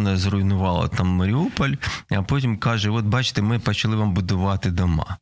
вона 0.00 0.16
зруйнувала 0.16 0.88
там 0.88 1.06
Маріуполь, 1.06 1.72
а 2.10 2.22
потім 2.22 2.56
каже: 2.56 2.90
От 2.90 3.04
бачите, 3.04 3.42
ми 3.42 3.58
почали 3.58 3.96
вам 3.96 4.14
будувати 4.14 4.70
дома. 4.70 5.16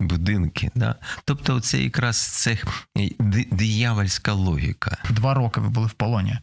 Будинки, 0.00 0.70
да, 0.74 0.94
тобто, 1.24 1.60
це 1.60 1.82
якраз 1.82 2.16
це 2.16 2.58
диявольська 3.50 4.32
логіка. 4.32 4.98
Два 5.10 5.34
роки 5.34 5.60
ви 5.60 5.68
були 5.68 5.86
в 5.86 5.92
полоні. 5.92 6.38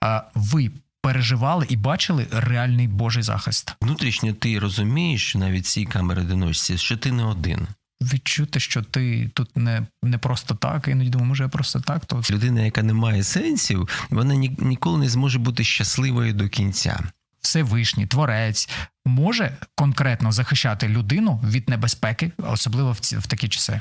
А 0.00 0.22
ви 0.34 0.70
переживали 1.02 1.66
і 1.68 1.76
бачили 1.76 2.26
реальний 2.30 2.88
Божий 2.88 3.22
захист? 3.22 3.74
Внутрішньо 3.80 4.32
ти 4.32 4.58
розумієш 4.58 5.34
навіть 5.34 5.66
ці 5.66 5.84
камери 5.84 6.22
доносці, 6.22 6.78
що 6.78 6.96
ти 6.96 7.12
не 7.12 7.24
один. 7.24 7.66
Відчути, 8.02 8.60
що 8.60 8.82
ти 8.82 9.30
тут 9.34 9.56
не 9.56 9.86
не 10.02 10.18
просто 10.18 10.54
так, 10.54 10.88
іноді 10.88 11.10
думаю, 11.10 11.28
може 11.28 11.42
я 11.42 11.48
просто 11.48 11.80
так. 11.80 12.06
То 12.06 12.22
людина, 12.30 12.60
яка 12.60 12.82
не 12.82 12.92
має 12.92 13.24
сенсів, 13.24 13.88
вона 14.10 14.34
ні, 14.34 14.56
ніколи 14.58 14.98
не 14.98 15.08
зможе 15.08 15.38
бути 15.38 15.64
щасливою 15.64 16.32
до 16.32 16.48
кінця. 16.48 17.00
Всевишній 17.40 18.06
творець 18.06 18.68
може 19.06 19.56
конкретно 19.74 20.32
захищати 20.32 20.88
людину 20.88 21.40
від 21.44 21.68
небезпеки, 21.68 22.32
особливо 22.38 22.92
в 22.92 22.98
ці 22.98 23.16
в 23.16 23.26
такі 23.26 23.48
часи. 23.48 23.80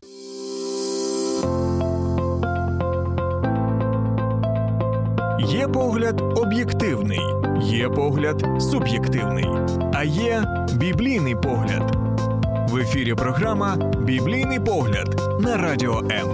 Є 5.48 5.67
погляд 5.67 6.21
об'єктивний, 6.21 7.20
є 7.62 7.90
погляд 7.90 8.45
суб'єктивний, 8.59 9.45
а 9.93 10.03
є 10.03 10.43
біблійний 10.73 11.35
погляд. 11.35 12.10
В 12.71 12.77
ефірі 12.77 13.13
програма 13.13 13.75
Біблійний 14.02 14.59
погляд 14.59 15.21
на 15.41 15.57
радіо 15.57 15.99
М. 16.12 16.27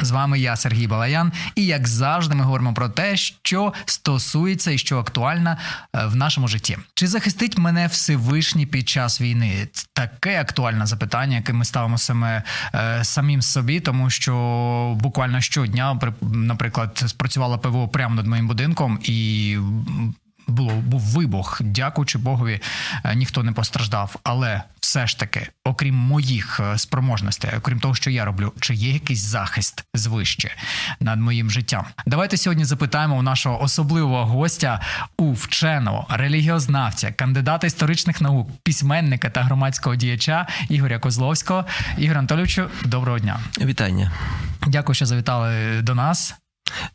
З 0.00 0.10
вами 0.10 0.38
я, 0.38 0.56
Сергій 0.56 0.86
Балаян, 0.86 1.32
і 1.54 1.66
як 1.66 1.88
завжди, 1.88 2.34
ми 2.34 2.44
говоримо 2.44 2.74
про 2.74 2.88
те, 2.88 3.16
що 3.16 3.72
стосується 3.84 4.70
і 4.70 4.78
що 4.78 4.98
актуально 4.98 5.56
е, 5.94 6.06
в 6.06 6.16
нашому 6.16 6.48
житті. 6.48 6.78
Чи 6.94 7.06
захистить 7.06 7.58
мене 7.58 7.86
Всевишній 7.86 8.66
під 8.66 8.88
час 8.88 9.20
війни? 9.20 9.68
Таке 9.92 10.40
актуальне 10.40 10.86
запитання, 10.86 11.36
яке 11.36 11.52
ми 11.52 11.64
ставимо 11.64 11.98
саме 11.98 12.42
е, 12.74 13.04
самим 13.04 13.42
собі, 13.42 13.80
тому 13.80 14.10
що 14.10 14.96
буквально 15.00 15.40
щодня, 15.40 16.00
наприклад, 16.20 17.04
спрацювала 17.06 17.58
ПВО 17.58 17.88
прямо 17.88 18.14
над 18.14 18.26
моїм 18.26 18.46
будинком 18.46 18.98
і 19.02 19.56
було 20.48 20.72
був 20.74 21.00
вибух, 21.00 21.60
дякуючи 21.64 22.18
Богові, 22.18 22.60
е, 23.04 23.14
ніхто 23.14 23.42
не 23.42 23.52
постраждав. 23.52 24.16
Але 24.22 24.62
все 24.80 25.06
ж 25.06 25.18
таки, 25.18 25.48
окрім 25.64 25.94
моїх 25.94 26.60
е, 26.60 26.78
спроможностей, 26.78 27.50
окрім 27.58 27.80
того, 27.80 27.94
що 27.94 28.10
я 28.10 28.24
роблю, 28.24 28.52
чи 28.60 28.74
є 28.74 28.92
якийсь 28.92 29.20
захист 29.20 29.84
звище 29.94 30.50
над 31.00 31.20
моїм 31.20 31.50
життям? 31.50 31.84
Давайте 32.06 32.36
сьогодні 32.36 32.64
запитаємо 32.64 33.16
у 33.18 33.22
нашого 33.22 33.62
особливого 33.62 34.26
гостя, 34.26 34.80
у 35.18 35.32
вченого 35.32 36.06
релігіознавця, 36.10 37.12
кандидата 37.12 37.66
історичних 37.66 38.20
наук, 38.20 38.50
письменника 38.62 39.30
та 39.30 39.42
громадського 39.42 39.96
діяча 39.96 40.46
Ігоря 40.68 40.98
Козловського. 40.98 41.64
Ігор 41.98 42.18
Анатолійовичу, 42.18 42.70
доброго 42.84 43.18
дня! 43.18 43.40
Вітання! 43.60 44.12
Дякую, 44.66 44.94
що 44.94 45.06
завітали 45.06 45.82
до 45.82 45.94
нас. 45.94 46.34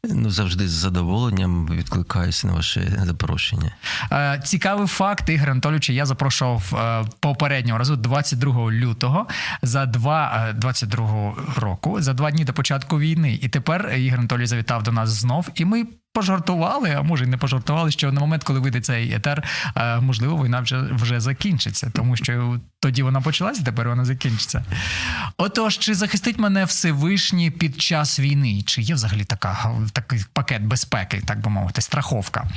Ну, 0.04 0.30
завжди 0.30 0.68
з 0.68 0.72
задоволенням 0.72 1.68
відкликаюся 1.68 2.48
на 2.48 2.54
ваше 2.54 3.04
запрошення. 3.06 3.72
Е, 4.12 4.42
цікавий 4.44 4.88
факт, 4.88 5.30
Ігор 5.30 5.50
Анатолійович, 5.50 5.90
я 5.90 6.06
запрошував 6.06 6.74
е, 6.76 7.06
попереднього 7.20 7.80
разу 7.80 7.96
22 7.96 8.72
лютого 8.72 9.28
за 9.62 9.86
два 9.86 10.54
22 10.56 11.30
е, 11.30 11.34
року, 11.58 12.02
за 12.02 12.14
два 12.14 12.32
дні 12.32 12.44
до 12.44 12.54
початку 12.54 13.00
війни. 13.00 13.40
І 13.42 13.50
тепер 13.50 13.94
Ігор 13.98 14.20
Анатолій 14.20 14.46
завітав 14.46 14.84
до 14.84 14.92
нас 14.92 15.10
знов, 15.10 15.50
і 15.56 15.66
ми 15.66 15.86
пожартували, 16.14 16.92
а 16.92 17.02
може 17.02 17.23
й 17.23 17.28
не 17.28 17.38
пожартували, 17.38 17.92
що 17.92 18.11
на 18.11 18.22
момент, 18.22 18.44
коли 18.44 18.59
вийде 18.59 18.81
цей 18.81 19.14
етер, 19.14 19.44
е, 19.75 20.00
можливо, 20.00 20.45
війна 20.45 20.59
вже 20.59 20.81
вже 20.92 21.20
закінчиться, 21.20 21.92
тому 21.94 22.16
що 22.16 22.59
тоді 22.80 23.03
вона 23.03 23.22
почалася, 23.22 23.64
тепер 23.64 23.89
вона 23.89 24.05
закінчиться. 24.05 24.66
Отож, 25.38 25.77
чи 25.77 25.95
захистить 25.95 26.39
мене 26.39 26.65
Всевишній 26.65 27.52
під 27.52 27.82
час 27.82 28.20
війни? 28.20 28.61
Чи 28.65 28.82
є 28.82 28.95
взагалі 28.95 29.23
така 29.23 29.71
такий 29.93 30.26
пакет 30.33 30.61
безпеки, 30.61 31.21
так 31.26 31.42
би 31.42 31.49
мовити, 31.49 31.82
страховка? 31.82 32.48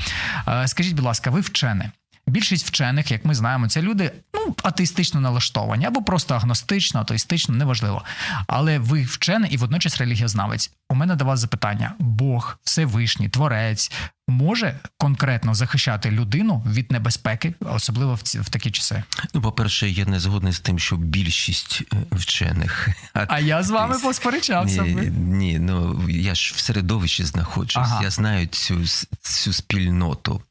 Е, 0.49 0.69
скажіть, 0.69 0.95
будь 0.95 1.05
ласка, 1.05 1.31
ви 1.31 1.41
вчений? 1.41 1.89
Більшість 2.29 2.67
вчених, 2.67 3.11
як 3.11 3.25
ми 3.25 3.35
знаємо, 3.35 3.69
це 3.69 3.83
люди 3.83 4.13
ну 4.35 4.55
атеїстично 4.63 5.21
налаштовані 5.21 5.87
або 5.87 6.03
просто 6.03 6.35
агностично, 6.35 7.01
атеїстично, 7.01 7.55
неважливо. 7.55 8.05
Але 8.47 8.79
ви 8.79 9.03
вчений 9.03 9.51
і 9.51 9.57
водночас 9.57 9.99
релігіознавець. 9.99 10.71
У 10.89 10.95
мене 10.95 11.17
до 11.17 11.25
вас 11.25 11.41
запитання: 11.41 11.95
Бог, 11.99 12.59
Всевишній, 12.65 13.29
Творець 13.29 13.93
може 14.29 14.81
конкретно 14.99 15.55
захищати 15.55 16.11
людину 16.11 16.65
від 16.67 16.93
небезпеки, 16.93 17.55
особливо 17.61 18.15
в 18.15 18.23
ці 18.23 18.41
в 18.41 18.49
такі 18.49 18.71
часи? 18.71 19.03
Ну, 19.35 19.41
по 19.41 19.53
перше, 19.53 19.89
я 19.89 20.05
не 20.05 20.21
згодний 20.21 20.53
з 20.53 20.61
тим, 20.61 20.79
що 20.79 20.97
більшість 20.97 21.83
е, 21.93 21.97
вчених. 22.13 22.89
А, 23.15 23.27
а 23.29 23.41
я 23.41 23.63
з 23.63 23.71
вами 23.71 23.99
посперечався. 23.99 24.83
Ні, 24.83 25.11
ні, 25.11 25.59
ну 25.59 26.09
я 26.09 26.35
ж 26.35 26.53
в 26.57 26.59
середовищі 26.59 27.25
знаходжусь. 27.25 27.77
Ага. 27.77 28.03
Я 28.03 28.11
знаю 28.11 28.47
цю 28.47 28.85
цю 29.21 29.53
спільноту, 29.53 30.43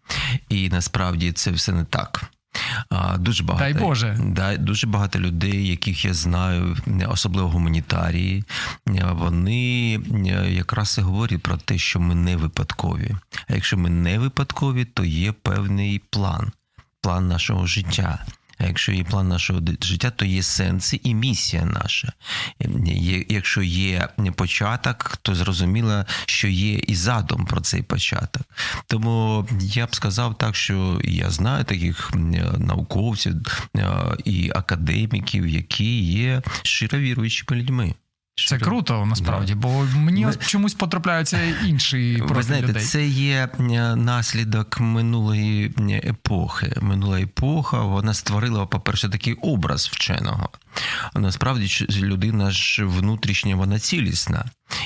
і 0.49 0.69
насправді 0.69 1.31
це 1.31 1.51
все 1.51 1.71
не 1.71 1.83
так. 1.83 2.31
Дуже 3.19 3.43
багато 3.43 3.73
Дай 3.73 3.83
Боже. 3.83 4.17
Да, 4.23 4.57
дуже 4.57 4.87
багато 4.87 5.19
людей, 5.19 5.67
яких 5.67 6.05
я 6.05 6.13
знаю, 6.13 6.77
особливо 7.07 7.49
гуманітарії, 7.49 8.43
вони 9.11 9.91
якраз 10.49 10.97
і 10.97 11.01
говорять 11.01 11.41
про 11.41 11.57
те, 11.57 11.77
що 11.77 11.99
ми 11.99 12.15
не 12.15 12.35
випадкові. 12.35 13.11
А 13.47 13.53
якщо 13.53 13.77
ми 13.77 13.89
не 13.89 14.19
випадкові, 14.19 14.85
то 14.85 15.03
є 15.03 15.31
певний 15.31 16.01
план, 16.09 16.51
план 17.01 17.27
нашого 17.27 17.67
життя. 17.67 18.25
А 18.57 18.65
якщо 18.65 18.91
є 18.91 19.03
план 19.03 19.27
нашого 19.27 19.61
життя, 19.81 20.11
то 20.11 20.25
є 20.25 20.43
сенси 20.43 20.99
і 21.03 21.13
місія 21.13 21.65
наша. 21.65 22.13
Якщо 23.29 23.61
є 23.61 24.09
початок, 24.35 25.17
то 25.21 25.35
зрозуміло, 25.35 26.05
що 26.25 26.47
є 26.47 26.73
і 26.73 26.95
задум 26.95 27.45
про 27.45 27.61
цей 27.61 27.81
початок. 27.81 28.43
Тому 28.87 29.47
я 29.59 29.85
б 29.85 29.95
сказав 29.95 30.37
так, 30.37 30.55
що 30.55 31.01
я 31.03 31.29
знаю 31.29 31.63
таких 31.63 32.11
науковців 32.57 33.35
і 34.25 34.51
академіків, 34.55 35.47
які 35.47 36.01
є 36.01 36.41
щиро 36.63 36.99
віруючими 36.99 37.61
людьми. 37.61 37.93
Це 38.37 38.59
круто 38.59 39.05
насправді, 39.05 39.53
да. 39.53 39.59
бо 39.59 39.87
мені 39.95 40.25
Ми... 40.25 40.35
чомусь 40.35 40.73
потрапляються 40.73 41.39
інші 41.65 42.23
Ви 42.29 42.43
знаєте, 42.43 42.67
людей. 42.67 42.83
Це 42.83 43.07
є 43.07 43.49
наслідок 43.95 44.79
минулої 44.79 45.73
епохи. 45.89 46.73
Минула 46.81 47.19
епоха 47.19 47.81
вона 47.81 48.13
створила, 48.13 48.65
по-перше, 48.65 49.09
такий 49.09 49.33
образ 49.33 49.89
вченого. 49.93 50.49
Насправді, 51.15 51.87
людина 51.89 52.51
ж 52.51 52.85
внутрішня, 52.85 53.55
вона 53.55 53.79
цілісна. 53.79 54.45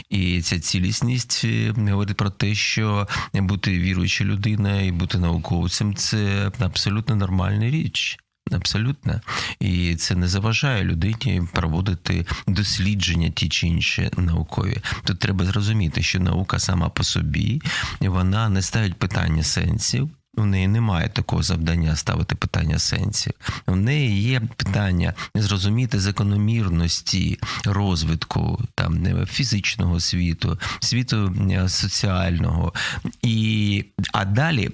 І 0.09 0.41
ця 0.41 0.59
цілісність 0.59 1.41
е, 1.45 1.73
говорить 1.77 2.17
про 2.17 2.29
те, 2.29 2.55
що 2.55 3.07
бути 3.33 3.79
віруючою 3.79 4.29
людиною 4.31 4.87
і 4.87 4.91
бути 4.91 5.17
науковцем 5.17 5.95
це 5.95 6.51
абсолютно 6.59 7.15
нормальна 7.15 7.69
річ. 7.69 8.19
Абсолютно, 8.51 9.21
і 9.59 9.95
це 9.95 10.15
не 10.15 10.27
заважає 10.27 10.83
людині 10.83 11.41
проводити 11.53 12.25
дослідження 12.47 13.29
ті 13.29 13.49
чи 13.49 13.67
інші 13.67 14.11
наукові. 14.17 14.77
Тут 15.03 15.19
треба 15.19 15.45
зрозуміти, 15.45 16.03
що 16.03 16.19
наука 16.19 16.59
сама 16.59 16.89
по 16.89 17.03
собі 17.03 17.61
вона 17.99 18.49
не 18.49 18.61
ставить 18.61 18.95
питання 18.95 19.43
сенсів. 19.43 20.09
У 20.37 20.45
неї 20.45 20.67
немає 20.67 21.09
такого 21.09 21.43
завдання 21.43 21.95
ставити 21.95 22.35
питання 22.35 22.79
сенсів. 22.79 23.33
У 23.67 23.75
неї 23.75 24.21
є 24.21 24.41
питання 24.55 25.13
зрозуміти 25.35 25.99
закономірності 25.99 27.39
розвитку 27.65 28.63
там 28.75 29.25
фізичного 29.25 29.99
світу, 29.99 30.59
світу 30.79 31.35
соціального. 31.67 32.73
І 33.21 33.85
а 34.13 34.25
далі 34.25 34.69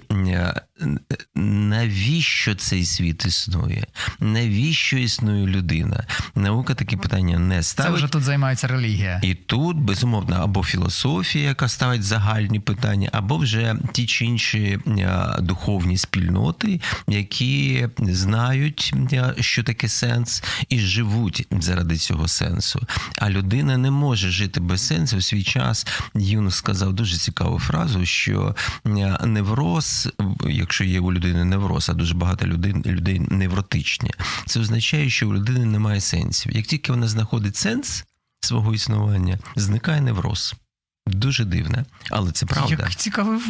навіщо 1.36 2.56
цей 2.56 2.86
світ 2.86 3.26
існує? 3.26 3.84
Навіщо 4.20 4.98
існує 4.98 5.48
людина? 5.48 6.04
Наука 6.36 6.76
такі 6.76 6.98
питання 6.98 7.40
не 7.40 7.64
ставить. 7.64 7.92
Це 7.92 7.96
вже 7.98 8.08
тут 8.08 8.24
займається 8.24 8.68
релігія. 8.68 9.20
І 9.24 9.34
тут, 9.36 9.78
безумовно, 9.78 10.36
або 10.36 10.64
філософія, 10.64 11.46
яка 11.46 11.68
ставить 11.68 12.04
загальні 12.04 12.60
питання, 12.60 13.10
або 13.12 13.38
вже 13.38 13.76
ті 13.92 14.06
чи 14.06 14.26
інші 14.26 14.80
духовні 15.40 15.98
спільноти, 15.98 16.82
які 17.08 17.88
знають, 17.98 18.94
що 19.40 19.64
таке 19.64 19.90
сенс, 19.90 20.44
і 20.70 20.80
живуть 20.80 21.48
заради 21.52 21.98
цього 21.98 22.28
сенсу. 22.28 22.88
А 23.18 23.30
людина 23.30 23.78
не 23.78 23.92
може 23.92 24.30
жити 24.30 24.60
без 24.60 24.88
сенсу. 24.88 25.18
В 25.18 25.24
свій 25.24 25.44
час 25.44 25.88
Юн 26.16 26.52
сказав 26.52 26.94
дуже 26.94 27.18
цікаву 27.18 27.60
фразу, 27.60 28.06
що 28.06 28.56
невроз 29.24 30.10
якщо 30.66 30.84
є 30.84 31.00
у 31.00 31.14
людини 31.14 31.44
невроз, 31.44 31.90
а 31.90 31.94
дуже 31.94 32.14
багато 32.14 32.48
людей 32.48 32.74
людей 32.86 33.20
невротичні, 33.20 34.12
це 34.46 34.60
означає, 34.60 35.10
що 35.10 35.30
у 35.30 35.34
людини 35.34 35.66
немає 35.66 36.02
сенсів. 36.02 36.52
Як 36.52 36.66
тільки 36.66 36.92
вона 36.92 37.08
знаходить 37.08 37.56
сенс 37.56 38.06
свого 38.40 38.74
існування, 38.74 39.40
зникає 39.56 40.02
невроз. 40.02 40.56
Дуже 41.08 41.46
дивне, 41.46 41.86
але 42.10 42.32
це 42.32 42.46
правда. 42.46 42.76
Як 42.80 42.96
цікаво 42.96 43.42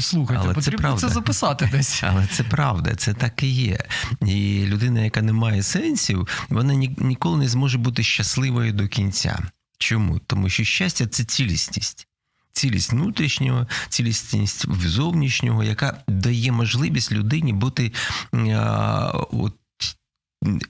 слухайте, 0.00 0.42
але 0.44 0.54
потрібно 0.54 0.78
це, 0.78 0.82
правда. 0.82 1.00
це 1.00 1.08
записати 1.08 1.68
десь. 1.72 2.02
Але 2.06 2.26
це 2.26 2.42
правда, 2.42 2.94
це 2.94 3.14
так 3.14 3.42
і 3.42 3.46
є. 3.46 3.78
І 4.26 4.64
людина, 4.66 5.00
яка 5.00 5.22
не 5.22 5.32
має 5.32 5.62
сенсів, 5.62 6.28
вона 6.48 6.74
ніколи 6.74 7.38
не 7.38 7.48
зможе 7.48 7.78
бути 7.78 8.02
щасливою 8.02 8.72
до 8.72 8.88
кінця. 8.88 9.38
Чому? 9.78 10.18
Тому 10.18 10.48
що 10.48 10.64
щастя 10.64 11.06
це 11.06 11.24
цілісність. 11.24 12.06
Цілість 12.60 12.92
внутрішнього, 12.92 13.66
цілісність 13.88 14.66
зовнішнього, 14.86 15.64
яка 15.64 15.98
дає 16.08 16.52
можливість 16.52 17.12
людині 17.12 17.52
бути 17.52 17.92
а, 18.32 19.12
от, 19.32 19.54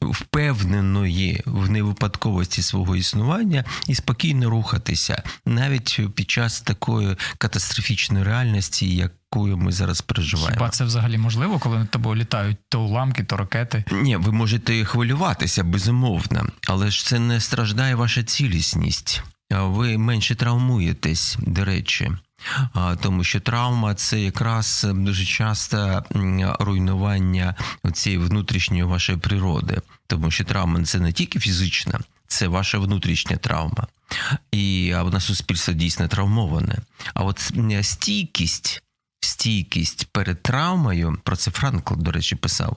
впевненої 0.00 1.42
в 1.46 1.70
невипадковості 1.70 2.62
свого 2.62 2.96
існування 2.96 3.64
і 3.88 3.94
спокійно 3.94 4.50
рухатися 4.50 5.22
навіть 5.46 6.00
під 6.14 6.30
час 6.30 6.60
такої 6.60 7.16
катастрофічної 7.38 8.24
реальності, 8.24 8.96
якою 8.96 9.56
ми 9.56 9.72
зараз 9.72 10.00
переживаємо. 10.00 10.54
Хіба 10.54 10.70
це 10.70 10.84
взагалі 10.84 11.18
можливо, 11.18 11.58
коли 11.58 11.78
над 11.78 11.90
тобою 11.90 12.16
літають 12.16 12.56
то 12.68 12.80
уламки, 12.82 13.24
то 13.24 13.36
ракети? 13.36 13.84
Ні, 13.92 14.16
ви 14.16 14.32
можете 14.32 14.84
хвилюватися 14.84 15.64
безумовно, 15.64 16.46
але 16.68 16.90
ж 16.90 17.06
це 17.06 17.18
не 17.18 17.40
страждає 17.40 17.94
ваша 17.94 18.22
цілісність. 18.22 19.22
Ви 19.50 19.98
менше 19.98 20.34
травмуєтесь, 20.34 21.36
до 21.40 21.64
речі 21.64 22.10
тому 23.00 23.24
що 23.24 23.40
травма 23.40 23.94
це 23.94 24.20
якраз 24.20 24.86
дуже 24.90 25.24
часто 25.24 26.04
руйнування 26.60 27.54
цієї 27.92 28.22
внутрішньої 28.22 28.82
вашої 28.82 29.18
природи, 29.18 29.80
тому 30.06 30.30
що 30.30 30.44
травма 30.44 30.82
це 30.82 31.00
не 31.00 31.12
тільки 31.12 31.38
фізична, 31.38 32.00
це 32.26 32.48
ваша 32.48 32.78
внутрішня 32.78 33.36
травма. 33.36 33.86
І 34.52 34.92
а 34.96 35.02
вона 35.02 35.20
суспільство 35.20 35.74
дійсно 35.74 36.08
травмоване. 36.08 36.78
А 37.14 37.24
от 37.24 37.52
стійкість. 37.82 38.82
Стійкість 39.22 40.08
перед 40.12 40.42
травмою, 40.42 41.18
про 41.24 41.36
це 41.36 41.50
Франкл, 41.50 41.94
до 41.96 42.12
речі, 42.12 42.36
писав. 42.36 42.76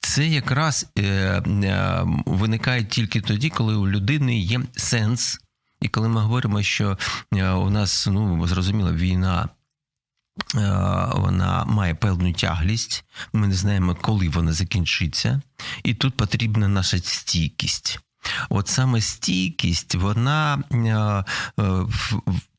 Це 0.00 0.26
якраз 0.26 0.86
е, 0.98 1.02
е, 1.02 2.02
виникає 2.26 2.84
тільки 2.84 3.20
тоді, 3.20 3.50
коли 3.50 3.74
у 3.74 3.88
людини 3.88 4.38
є 4.38 4.60
сенс 4.76 5.40
і 5.84 5.88
коли 5.88 6.08
ми 6.08 6.20
говоримо, 6.20 6.62
що 6.62 6.98
е, 7.32 7.50
у 7.50 7.70
нас 7.70 8.06
ну 8.10 8.46
зрозуміло, 8.46 8.92
війна. 8.92 9.48
Е, 10.54 10.58
вона 11.14 11.64
має 11.64 11.94
певну 11.94 12.32
тяглість, 12.32 13.04
ми 13.32 13.46
не 13.48 13.54
знаємо, 13.54 13.94
коли 13.94 14.28
вона 14.28 14.52
закінчиться, 14.52 15.42
і 15.82 15.94
тут 15.94 16.16
потрібна 16.16 16.68
наша 16.68 16.98
стійкість. 16.98 18.00
От 18.48 18.68
саме 18.68 19.00
стійкість, 19.00 19.94
вона 19.94 20.64
е, 20.72 21.86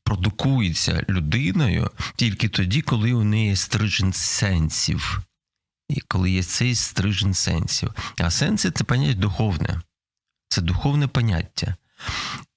продукується 0.04 1.04
людиною 1.08 1.90
тільки 2.16 2.48
тоді, 2.48 2.82
коли 2.82 3.12
у 3.12 3.24
неї 3.24 3.56
стрижен 3.56 4.12
сенсів, 4.12 5.20
і 5.88 6.00
коли 6.00 6.30
є 6.30 6.42
цей 6.42 6.74
стрижен 6.74 7.34
сенсів. 7.34 7.94
А 8.18 8.30
сенси 8.30 8.70
це 8.70 8.84
поняття 8.84 9.20
духовне, 9.20 9.80
це 10.48 10.62
духовне 10.62 11.08
поняття. 11.08 11.76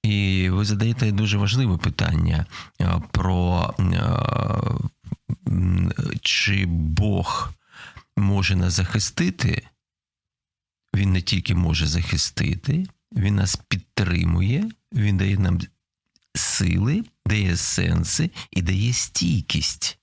І 0.02 0.48
ви 0.50 0.64
задаєте 0.64 1.12
дуже 1.12 1.38
важливе 1.38 1.76
питання 1.76 2.46
е, 2.80 3.02
про 3.10 3.74
е, 3.80 3.94
чи 6.20 6.66
Бог 6.66 7.52
може 8.16 8.56
нас 8.56 8.72
захистити. 8.72 9.68
Він 10.94 11.12
не 11.12 11.22
тільки 11.22 11.54
може 11.54 11.86
захистити, 11.86 12.86
він 13.12 13.34
нас 13.34 13.56
підтримує, 13.56 14.70
він 14.92 15.16
дає 15.16 15.38
нам 15.38 15.60
сили, 16.34 17.04
дає 17.26 17.56
сенси 17.56 18.30
і 18.50 18.62
дає 18.62 18.92
стійкість 18.92 19.98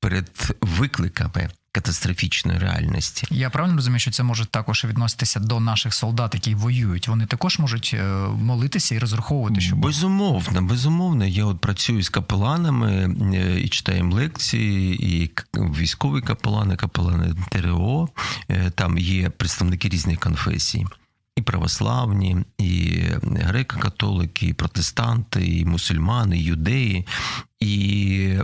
перед 0.00 0.56
викликами 0.60 1.50
катастрофічної 1.72 2.58
реальності. 2.58 3.26
Я 3.30 3.50
правильно 3.50 3.76
розумію, 3.76 4.00
що 4.00 4.10
це 4.10 4.22
може 4.22 4.46
також 4.46 4.84
відноситися 4.84 5.40
до 5.40 5.60
наших 5.60 5.94
солдат, 5.94 6.34
які 6.34 6.54
воюють. 6.54 7.08
Вони 7.08 7.26
також 7.26 7.58
можуть 7.58 7.90
е, 7.94 8.04
молитися 8.28 8.94
і 8.94 8.98
розраховувати, 8.98 9.60
що 9.60 9.76
безумовно, 9.76 10.62
безумовно. 10.62 11.26
Я 11.26 11.44
от 11.44 11.60
працюю 11.60 12.02
з 12.02 12.08
капеланами 12.08 13.16
е, 13.34 13.60
і 13.60 13.68
читаємо 13.68 14.14
лекції, 14.14 15.06
і 15.14 15.30
військові 15.54 16.20
капелани, 16.20 16.76
капелани 16.76 17.34
ТРО. 17.50 18.08
Е, 18.48 18.70
там 18.70 18.98
є 18.98 19.30
представники 19.30 19.88
різних 19.88 20.20
конфесій. 20.20 20.86
І 21.36 21.42
православні, 21.42 22.36
і 22.58 23.00
греко-католики, 23.22 24.44
і 24.44 24.52
протестанти, 24.52 25.46
і 25.46 25.64
мусульмани, 25.64 26.38
і 26.38 26.42
юдеї, 26.42 27.06
і 27.60 28.38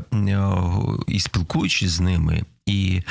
і 1.07 1.21
спілкуючись 1.21 1.91
з 1.91 2.01
ними, 2.01 2.43
і 2.69 3.03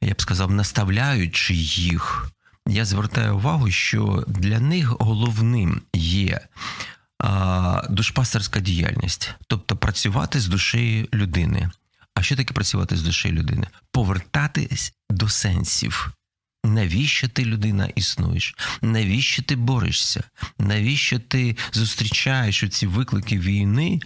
я 0.00 0.14
б 0.14 0.22
сказав, 0.22 0.50
наставляючи 0.50 1.54
їх, 1.54 2.30
я 2.68 2.84
звертаю 2.84 3.36
увагу, 3.36 3.70
що 3.70 4.24
для 4.26 4.60
них 4.60 4.86
головним 5.00 5.82
є 5.94 6.40
а, 7.18 7.82
душпастерська 7.90 8.60
діяльність, 8.60 9.34
тобто 9.46 9.76
працювати 9.76 10.40
з 10.40 10.48
душею 10.48 11.08
людини. 11.14 11.70
А 12.14 12.22
що 12.22 12.36
таке 12.36 12.54
працювати 12.54 12.96
з 12.96 13.02
душею 13.02 13.34
людини? 13.34 13.66
Повертатись 13.90 14.92
до 15.10 15.28
сенсів. 15.28 16.12
Навіщо 16.64 17.28
ти 17.28 17.44
людина 17.44 17.88
існуєш? 17.94 18.54
Навіщо 18.82 19.42
ти 19.42 19.56
борешся? 19.56 20.22
Навіщо 20.58 21.18
ти 21.18 21.56
зустрічаєш 21.72 22.64
ці 22.70 22.86
виклики 22.86 23.38
війни, 23.38 24.00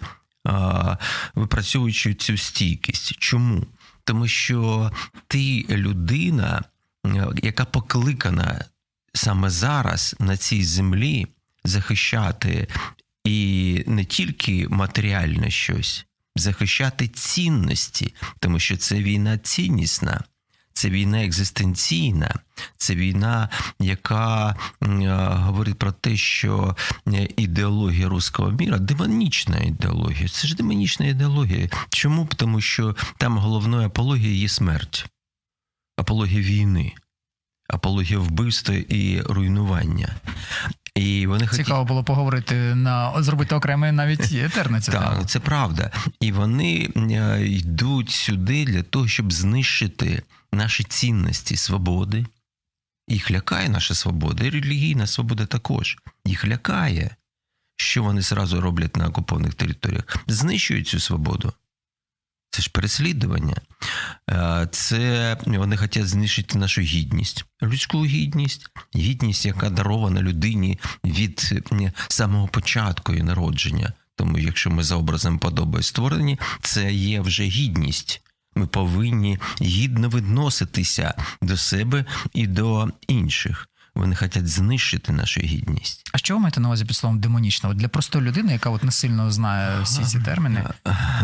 випрацьовуючи 1.35 2.13
цю 2.13 2.37
стійкість? 2.37 3.15
Чому? 3.19 3.65
Тому 4.03 4.27
що 4.27 4.91
ти 5.27 5.65
людина, 5.69 6.63
яка 7.43 7.65
покликана 7.65 8.65
саме 9.13 9.49
зараз 9.49 10.15
на 10.19 10.37
цій 10.37 10.63
землі 10.63 11.27
захищати 11.63 12.67
і 13.23 13.83
не 13.87 14.05
тільки 14.05 14.67
матеріальне 14.69 15.51
щось, 15.51 16.05
захищати 16.35 17.07
цінності, 17.07 18.13
тому 18.39 18.59
що 18.59 18.77
це 18.77 18.95
війна 18.95 19.37
ціннісна. 19.37 20.23
Це 20.73 20.89
війна 20.89 21.23
екзистенційна, 21.25 22.35
це 22.77 22.95
війна, 22.95 23.49
яка 23.79 24.55
говорить 25.33 25.79
про 25.79 25.91
те, 25.91 26.17
що 26.17 26.75
ідеологія 27.37 28.09
руського 28.09 28.51
міра 28.51 28.77
демонічна 28.77 29.57
ідеологія. 29.57 30.29
Це 30.29 30.47
ж 30.47 30.55
демонічна 30.55 31.05
ідеологія. 31.05 31.69
Чому? 31.89 32.27
Тому 32.35 32.61
що 32.61 32.95
там 33.17 33.37
головною 33.37 33.87
апологією 33.87 34.35
є 34.35 34.49
смерть, 34.49 35.05
апологія 35.97 36.41
війни, 36.41 36.93
апологія 37.67 38.19
вбивства 38.19 38.75
і 38.75 39.21
руйнування. 39.21 40.15
І 40.95 41.27
вони 41.27 41.47
Цікаво 41.47 41.79
хоті... 41.79 41.87
було 41.87 42.03
поговорити 42.03 42.55
на 42.75 43.23
зробити 43.23 43.55
окремий 43.55 43.91
навіть 43.91 44.31
етер 44.33 44.71
на 44.71 44.81
цю 44.81 44.91
Так, 44.91 45.29
це 45.29 45.39
правда. 45.39 45.91
І 46.19 46.31
вони 46.31 46.89
йдуть 47.39 48.09
сюди 48.09 48.65
для 48.65 48.83
того, 48.83 49.07
щоб 49.07 49.33
знищити 49.33 50.23
наші 50.51 50.83
цінності 50.83 51.55
свободи. 51.55 52.25
Їх 53.07 53.31
лякає 53.31 53.69
наша 53.69 53.95
свобода, 53.95 54.45
і 54.45 54.49
релігійна 54.49 55.07
свобода 55.07 55.45
також. 55.45 55.97
Їх 56.25 56.45
лякає, 56.45 57.15
що 57.77 58.03
вони 58.03 58.21
зразу 58.21 58.61
роблять 58.61 58.97
на 58.97 59.07
окупованих 59.07 59.53
територіях. 59.53 60.17
Знищують 60.27 60.87
цю 60.87 60.99
свободу. 60.99 61.53
Це 62.51 62.61
ж 62.61 62.69
переслідування. 62.69 63.55
Е, 64.29 64.67
це 64.71 65.37
вони 65.45 65.77
хочуть 65.77 66.07
знищити 66.07 66.57
нашу 66.57 66.81
гідність, 66.81 67.45
людську 67.63 68.05
гідність, 68.05 68.69
гідність, 68.95 69.45
яка 69.45 69.69
дарована 69.69 70.21
людині 70.21 70.79
від 71.05 71.53
самого 72.07 72.47
початку 72.47 73.13
і 73.13 73.23
народження. 73.23 73.93
Тому, 74.15 74.37
якщо 74.37 74.69
ми 74.69 74.83
за 74.83 74.95
образом 74.95 75.39
подоби 75.39 75.83
створені, 75.83 76.39
це 76.61 76.93
є 76.93 77.21
вже 77.21 77.43
гідність. 77.43 78.21
Ми 78.55 78.67
повинні 78.67 79.39
гідно 79.61 80.09
відноситися 80.09 81.13
до 81.41 81.57
себе 81.57 82.05
і 82.33 82.47
до 82.47 82.89
інших. 83.07 83.67
Вони 83.95 84.15
хочуть 84.15 84.47
знищити 84.47 85.11
нашу 85.11 85.41
гідність. 85.41 86.09
А 86.13 86.17
що 86.17 86.33
ви 86.33 86.39
маєте 86.39 86.59
на 86.59 86.67
увазі 86.67 86.85
під 86.85 86.95
словом 86.95 87.19
демонічного 87.19 87.75
для 87.75 87.87
простої 87.87 88.25
людини, 88.25 88.53
яка 88.53 88.69
от 88.69 88.83
не 88.83 88.91
сильно 88.91 89.31
знає 89.31 89.81
всі 89.83 90.03
ці 90.03 90.19
терміни? 90.19 90.65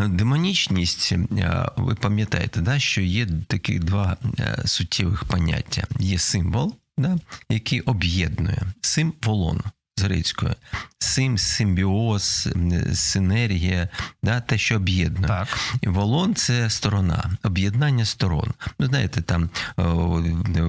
Демонічність, 0.07 1.11
е, 1.11 1.69
ви 1.77 1.95
пам'ятаєте, 1.95 2.61
да, 2.61 2.79
що 2.79 3.01
є 3.01 3.27
такі 3.47 3.79
два 3.79 4.17
е, 4.39 4.61
суттєвих 4.65 5.23
поняття: 5.23 5.83
є 5.99 6.19
символ, 6.19 6.75
да, 6.97 7.17
який 7.49 7.81
об'єднує 7.81 8.61
символон 8.81 9.61
з 9.97 10.01
грецькою. 10.03 10.55
Сим, 10.99 11.37
симбіоз, 11.37 12.49
синергія, 12.93 13.89
да, 14.23 14.41
те, 14.41 14.57
що 14.57 14.75
об'єднує. 14.75 15.27
Так. 15.27 15.47
Волон 15.83 16.35
це 16.35 16.69
сторона, 16.69 17.31
об'єднання 17.43 18.05
сторон. 18.05 18.53
Ну, 18.79 18.87
знаєте, 18.87 19.21
там 19.21 19.49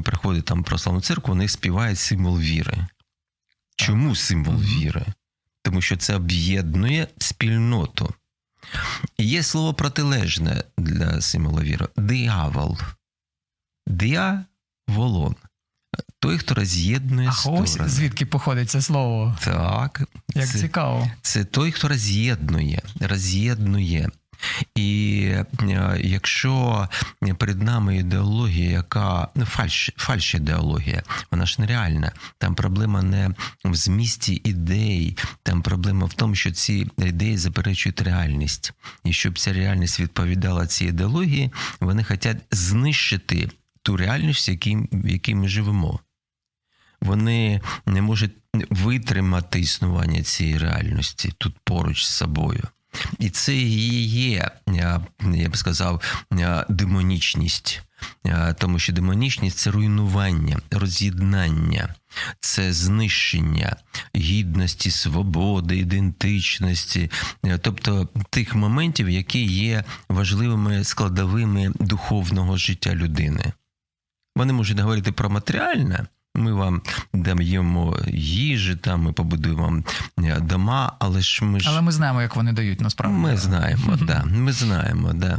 приходить 0.03 0.45
там 0.45 0.63
православну 0.65 1.01
церкву, 1.01 1.29
вони 1.35 1.49
співають 1.49 1.99
символ 1.99 2.39
віри. 2.39 2.87
Чому 3.77 4.17
символ 4.17 4.57
віри? 4.63 5.07
Тому 5.63 5.83
що 5.83 5.97
це 5.97 6.15
об'єднує 6.17 7.09
спільноту. 7.19 8.15
Є 9.19 9.43
слово 9.43 9.75
протилежне 9.75 10.65
для 10.79 11.21
символа 11.21 11.63
віри 11.63 11.89
диявол. 11.97 12.79
Диаволон. 13.87 15.35
Той, 16.21 16.39
хто 16.39 16.55
роз'єднує 16.55 17.29
А 17.29 17.33
сторони. 17.33 17.63
ось 17.63 17.79
звідки 17.91 18.27
походить 18.27 18.71
це 18.71 18.83
слово? 18.83 19.39
Так. 19.45 20.03
Як 20.35 20.49
це, 20.49 20.59
цікаво. 20.59 21.11
це 21.23 21.45
той, 21.45 21.73
хто 21.73 21.89
роз'єднує, 21.89 22.83
роз'єднує. 23.01 24.11
І 24.75 25.21
е, 25.63 26.01
якщо 26.01 26.89
перед 27.39 27.63
нами 27.63 27.97
ідеологія, 27.97 28.71
яка 28.71 29.29
ну, 29.35 29.45
фальш, 29.45 29.91
фальш 29.97 30.35
ідеологія, 30.35 31.03
вона 31.31 31.47
ж 31.47 31.57
нереальна. 31.61 32.13
Там 32.39 32.55
проблема 32.55 33.03
не 33.03 33.31
в 33.65 33.75
змісті 33.75 34.41
ідей, 34.45 35.17
там 35.43 35.63
проблема 35.63 36.07
в 36.07 36.13
тому, 36.13 36.35
що 36.35 36.51
ці 36.51 36.87
ідеї 36.99 37.37
заперечують 37.37 38.01
реальність. 38.01 38.73
І 39.05 39.13
щоб 39.13 39.39
ця 39.39 39.53
реальність 39.53 40.01
відповідала 40.01 40.67
цій 40.67 40.85
ідеології, 40.85 41.53
вони 41.81 42.05
хочуть 42.05 42.39
знищити 42.51 43.51
ту 43.83 43.97
реальність, 43.97 44.49
в 44.49 44.51
якій, 44.51 44.77
в 44.93 45.09
якій 45.09 45.35
ми 45.35 45.49
живемо. 45.49 46.01
Вони 47.01 47.61
не 47.87 48.03
можуть 48.03 48.33
витримати 48.71 49.61
існування 49.61 50.23
цієї 50.23 50.59
реальності 50.59 51.33
тут 51.39 51.55
поруч 51.65 52.05
з 52.05 52.11
собою. 52.11 52.65
І 53.19 53.31
це 53.31 53.55
і 53.55 54.05
є, 54.07 54.51
я 54.67 55.49
б 55.49 55.57
сказав, 55.57 56.23
демонічність. 56.69 57.83
Тому 58.59 58.79
що 58.79 58.93
демонічність 58.93 59.59
це 59.59 59.71
руйнування, 59.71 60.61
роз'єднання, 60.71 61.95
це 62.41 62.73
знищення 62.73 63.77
гідності, 64.17 64.91
свободи, 64.91 65.77
ідентичності, 65.77 67.11
тобто 67.61 68.09
тих 68.31 68.55
моментів, 68.55 69.09
які 69.09 69.45
є 69.45 69.85
важливими 70.09 70.85
складовими 70.85 71.73
духовного 71.81 72.57
життя 72.57 72.95
людини. 72.95 73.53
Вони 74.37 74.53
можуть 74.53 74.79
говорити 74.79 75.13
про 75.13 75.31
матеріальне. 75.31 76.07
Ми 76.39 76.53
вам 76.53 76.83
даємо 77.15 77.99
їжі, 78.13 78.77
там 78.77 79.03
ми 79.03 79.13
побудуємо 79.13 79.63
вам 79.63 79.85
дома, 80.41 80.93
але 80.99 81.21
ж 81.21 81.45
ми 81.45 81.61
ж 81.61 81.69
але 81.71 81.81
ми 81.81 81.93
знаємо, 81.93 82.23
як 82.23 82.37
вони 82.37 82.53
дають 82.53 82.81
насправді. 82.81 83.17
Ми 83.19 83.37
знаємо, 83.37 83.97
да. 83.97 84.25
Ми 84.25 84.53
знаємо, 84.53 85.13
да. 85.13 85.39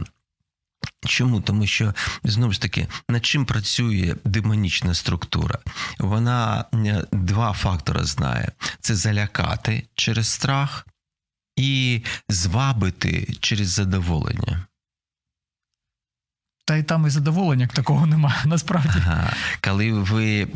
Чому? 1.05 1.41
Тому 1.41 1.67
що 1.67 1.93
знову 2.23 2.53
ж 2.53 2.61
таки, 2.61 2.87
над 3.09 3.25
чим 3.25 3.45
працює 3.45 4.15
демонічна 4.25 4.93
структура? 4.93 5.59
Вона 5.99 6.65
два 7.11 7.53
фактори 7.53 8.03
знає: 8.03 8.51
це 8.79 8.95
залякати 8.95 9.83
через 9.95 10.27
страх 10.27 10.87
і 11.55 12.01
звабити 12.29 13.33
через 13.39 13.67
задоволення. 13.69 14.65
Та 16.69 16.75
й 16.75 16.83
там 16.83 17.07
і 17.07 17.09
задоволення 17.09 17.67
такого 17.73 18.05
немає, 18.05 18.35
насправді. 18.45 18.89
Ага. 18.95 19.33
Коли 19.61 19.93
ви 19.93 20.47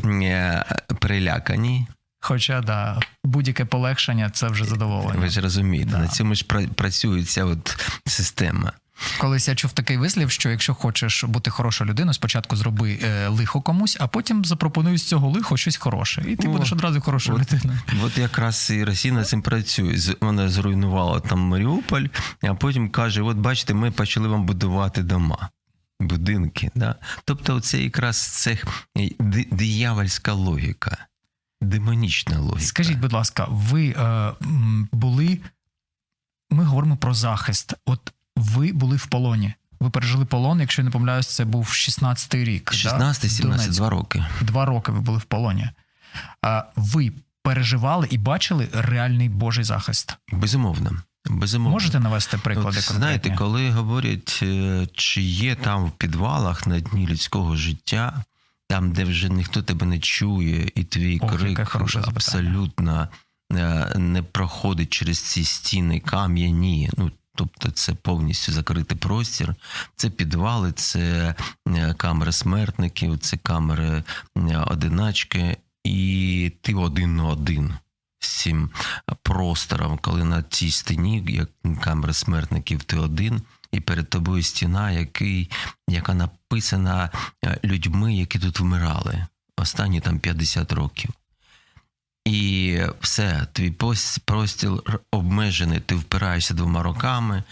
перелякані. 1.00 1.86
Хоча 2.20 2.60
да, 2.60 3.00
будь-яке 3.24 3.64
полегшення 3.64 4.30
це 4.30 4.48
вже 4.48 4.64
задоволення. 4.64 5.20
Ви 5.20 5.28
ж 5.28 5.40
розумієте, 5.40 5.90
да. 5.90 5.98
на 5.98 6.08
цьому 6.08 6.34
ж 6.34 6.44
працює 6.74 7.24
ця 7.24 7.44
от 7.44 7.78
система. 8.06 8.72
Колись 9.18 9.48
я 9.48 9.54
чув 9.54 9.72
такий 9.72 9.96
вислів, 9.96 10.30
що 10.30 10.50
якщо 10.50 10.74
хочеш 10.74 11.24
бути 11.24 11.50
хорошою 11.50 11.90
людиною, 11.90 12.14
спочатку 12.14 12.56
зроби 12.56 12.98
е, 13.02 13.28
лихо 13.28 13.60
комусь, 13.60 13.96
а 14.00 14.06
потім 14.06 14.44
запропонуй 14.44 14.98
з 14.98 15.08
цього 15.08 15.28
лихо 15.28 15.56
щось 15.56 15.76
хороше. 15.76 16.24
І 16.28 16.36
ти 16.36 16.48
О, 16.48 16.50
будеш 16.50 16.72
одразу 16.72 17.00
хорошою 17.00 17.38
людиною. 17.38 17.80
От 18.02 18.18
якраз 18.18 18.70
і 18.70 18.84
Росія 18.84 19.14
над 19.14 19.28
цим 19.28 19.42
працює. 19.42 19.96
Вона 20.20 20.48
зруйнувала 20.48 21.20
там 21.20 21.38
Маріуполь, 21.38 22.04
а 22.42 22.54
потім 22.54 22.88
каже: 22.88 23.22
от 23.22 23.36
бачите, 23.36 23.74
ми 23.74 23.90
почали 23.90 24.28
вам 24.28 24.46
будувати 24.46 25.02
дома. 25.02 25.48
Будинки, 26.00 26.70
да? 26.74 26.94
тобто, 27.24 27.60
це 27.60 27.82
якраз 27.82 28.16
це 28.16 28.58
диявольська 29.50 30.32
логіка, 30.32 31.06
демонічна 31.60 32.38
логіка. 32.38 32.66
Скажіть, 32.66 32.98
будь 32.98 33.12
ласка, 33.12 33.46
ви 33.50 33.88
е, 33.88 34.32
були. 34.92 35.40
Ми 36.50 36.64
говоримо 36.64 36.96
про 36.96 37.14
захист. 37.14 37.74
От 37.86 38.12
ви 38.36 38.72
були 38.72 38.96
в 38.96 39.06
полоні. 39.06 39.54
Ви 39.80 39.90
пережили 39.90 40.24
полон, 40.24 40.60
якщо 40.60 40.82
я 40.82 40.84
не 40.84 40.90
помиляюсь, 40.90 41.26
це 41.26 41.44
був 41.44 41.66
16-й 41.66 42.44
рік. 42.44 42.72
16-17, 42.72 43.70
два 43.70 43.90
роки. 43.90 44.24
Два 44.40 44.64
роки 44.64 44.92
ви 44.92 45.00
були 45.00 45.18
в 45.18 45.24
полоні. 45.24 45.70
А 46.42 46.64
ви 46.76 47.12
переживали 47.42 48.08
і 48.10 48.18
бачили 48.18 48.68
реальний 48.72 49.28
Божий 49.28 49.64
захист? 49.64 50.16
Безумовно. 50.32 50.90
Безумовно. 51.30 51.74
Можете 51.74 52.00
навести 52.00 52.38
приклади? 52.38 52.78
От, 52.78 52.92
знаєте, 52.92 53.34
коли 53.38 53.70
говорять, 53.70 54.44
чи 54.92 55.22
є 55.22 55.54
там 55.54 55.84
в 55.84 55.90
підвалах 55.90 56.66
на 56.66 56.80
дні 56.80 57.06
людського 57.06 57.56
життя, 57.56 58.24
там, 58.68 58.92
де 58.92 59.04
вже 59.04 59.28
ніхто 59.28 59.62
тебе 59.62 59.86
не 59.86 59.98
чує, 59.98 60.70
і 60.74 60.84
твій 60.84 61.18
Ох, 61.22 61.36
крик 61.36 61.76
абсолютно 61.94 63.08
не 63.96 64.22
проходить 64.32 64.90
через 64.90 65.18
ці 65.18 65.44
стіни 65.44 66.00
кам'яні. 66.00 66.90
Ну, 66.96 67.10
Тобто 67.36 67.70
це 67.70 67.94
повністю 67.94 68.52
закритий 68.52 68.98
простір, 68.98 69.54
це 69.96 70.10
підвали, 70.10 70.72
це 70.72 71.34
камери 71.96 72.32
смертників, 72.32 73.18
це 73.18 73.36
камери 73.36 74.02
одиначки, 74.66 75.56
і 75.84 76.52
ти 76.60 76.74
один 76.74 77.16
на 77.16 77.24
один 77.24 77.74
цим 78.28 78.70
простором, 79.22 79.98
коли 80.02 80.24
на 80.24 80.42
цій 80.42 80.70
стіні, 80.70 81.24
як 81.28 81.48
камери 81.80 82.12
смертників, 82.14 82.82
ти 82.82 82.96
один, 82.96 83.42
і 83.72 83.80
перед 83.80 84.10
тобою 84.10 84.42
стіна, 84.42 84.90
який, 84.90 85.50
яка 85.88 86.14
написана 86.14 87.10
людьми, 87.64 88.14
які 88.14 88.38
тут 88.38 88.60
вмирали 88.60 89.26
останні 89.56 90.00
там 90.00 90.18
50 90.18 90.72
років. 90.72 91.10
І 92.24 92.80
все, 93.00 93.46
твій 93.52 93.70
простір 94.24 94.70
обмежений, 95.12 95.80
ти 95.80 95.94
впираєшся 95.94 96.54
двома 96.54 96.82
роками, 96.82 97.42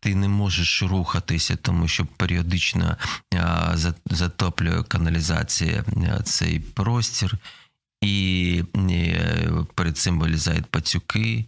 ти 0.00 0.14
не 0.14 0.28
можеш 0.28 0.82
рухатися, 0.82 1.56
тому 1.56 1.88
що 1.88 2.06
періодично 2.06 2.96
затоплює 4.06 4.82
каналізація 4.82 5.84
цей 6.24 6.60
простір, 6.60 7.34
і 8.02 8.64
перед 9.74 9.98
цим 9.98 10.20
вилізають 10.20 10.66
пацюки, 10.66 11.44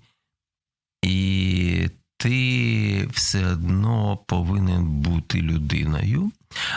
і 1.02 1.88
ти 2.16 3.06
все 3.06 3.46
одно 3.46 4.16
повинен 4.16 4.86
бути 4.86 5.42
людиною. 5.42 6.32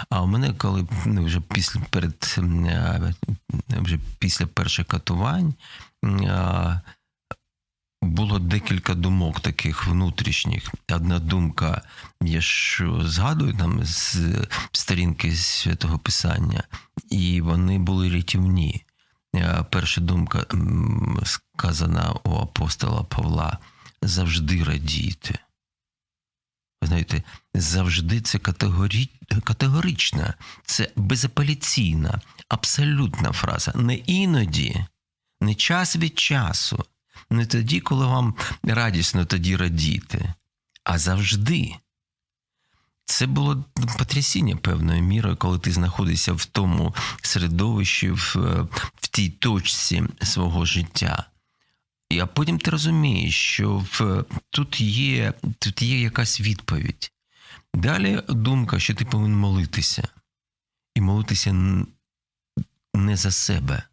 А 0.10 0.22
у 0.22 0.28
мене, 0.28 0.54
коли 0.54 0.88
ну, 1.06 1.24
вже 1.24 1.42
після 1.42 1.82
перед 1.90 2.38
вже 3.70 4.00
після 4.20 4.46
перших 4.46 4.88
катувань 4.88 5.54
було 8.02 8.40
декілька 8.40 8.94
думок 8.94 9.40
таких 9.40 9.88
внутрішніх. 9.88 10.74
Одна 10.94 11.20
думка, 11.20 11.82
я 12.22 12.42
ж 12.42 12.88
згадую 13.02 13.54
там 13.54 13.86
з 13.86 14.18
сторінки 14.72 15.36
святого 15.36 16.00
Писання, 16.00 16.64
і 17.10 17.42
вони 17.42 17.80
були 17.80 18.10
рятівні. 18.10 18.84
Перша 19.70 20.02
думка 20.02 20.46
сказана 21.24 22.16
у 22.24 22.36
апостола 22.36 23.04
Павла 23.04 23.58
завжди 24.02 24.64
радійте. 24.64 25.40
Ви 26.82 26.88
знаєте, 26.88 27.24
завжди 27.54 28.22
це 28.22 28.40
категорі... 28.40 29.10
категорична, 29.44 30.34
це 30.66 30.92
безапеляційна, 30.96 32.22
абсолютна 32.50 33.32
фраза. 33.32 33.72
Не 33.76 33.96
іноді, 33.96 34.86
не 35.42 35.56
час 35.56 35.96
від 35.96 36.20
часу, 36.20 36.86
не 37.30 37.46
тоді, 37.46 37.80
коли 37.80 38.06
вам 38.06 38.36
радісно 38.64 39.26
тоді 39.26 39.56
радіти, 39.56 40.34
а 40.84 40.98
завжди. 40.98 41.76
Це 43.10 43.28
було 43.28 43.66
потрясіння 43.98 44.56
певною 44.56 45.02
мірою, 45.02 45.38
коли 45.38 45.60
ти 45.60 45.72
знаходишся 45.72 46.34
в 46.34 46.46
тому 46.46 46.96
середовищі, 47.22 48.12
в, 48.12 48.36
в 48.96 49.08
тій 49.08 49.30
точці 49.30 50.04
свого 50.24 50.66
життя. 50.66 51.26
А 52.22 52.26
потім 52.26 52.60
ти 52.60 52.72
розумієш, 52.72 53.36
що 53.36 53.86
в, 53.92 54.24
тут 54.50 54.82
є 54.82 55.34
тут 55.60 55.82
є 55.82 56.02
якась 56.02 56.42
відповідь. 56.42 57.12
Далі 57.74 58.22
думка, 58.30 58.80
що 58.80 58.96
ти 58.96 59.06
повинен 59.06 59.38
молитися, 59.38 60.08
і 60.96 61.02
молитися 61.02 61.54
не 62.94 63.16
за 63.16 63.32
себе. 63.32 63.84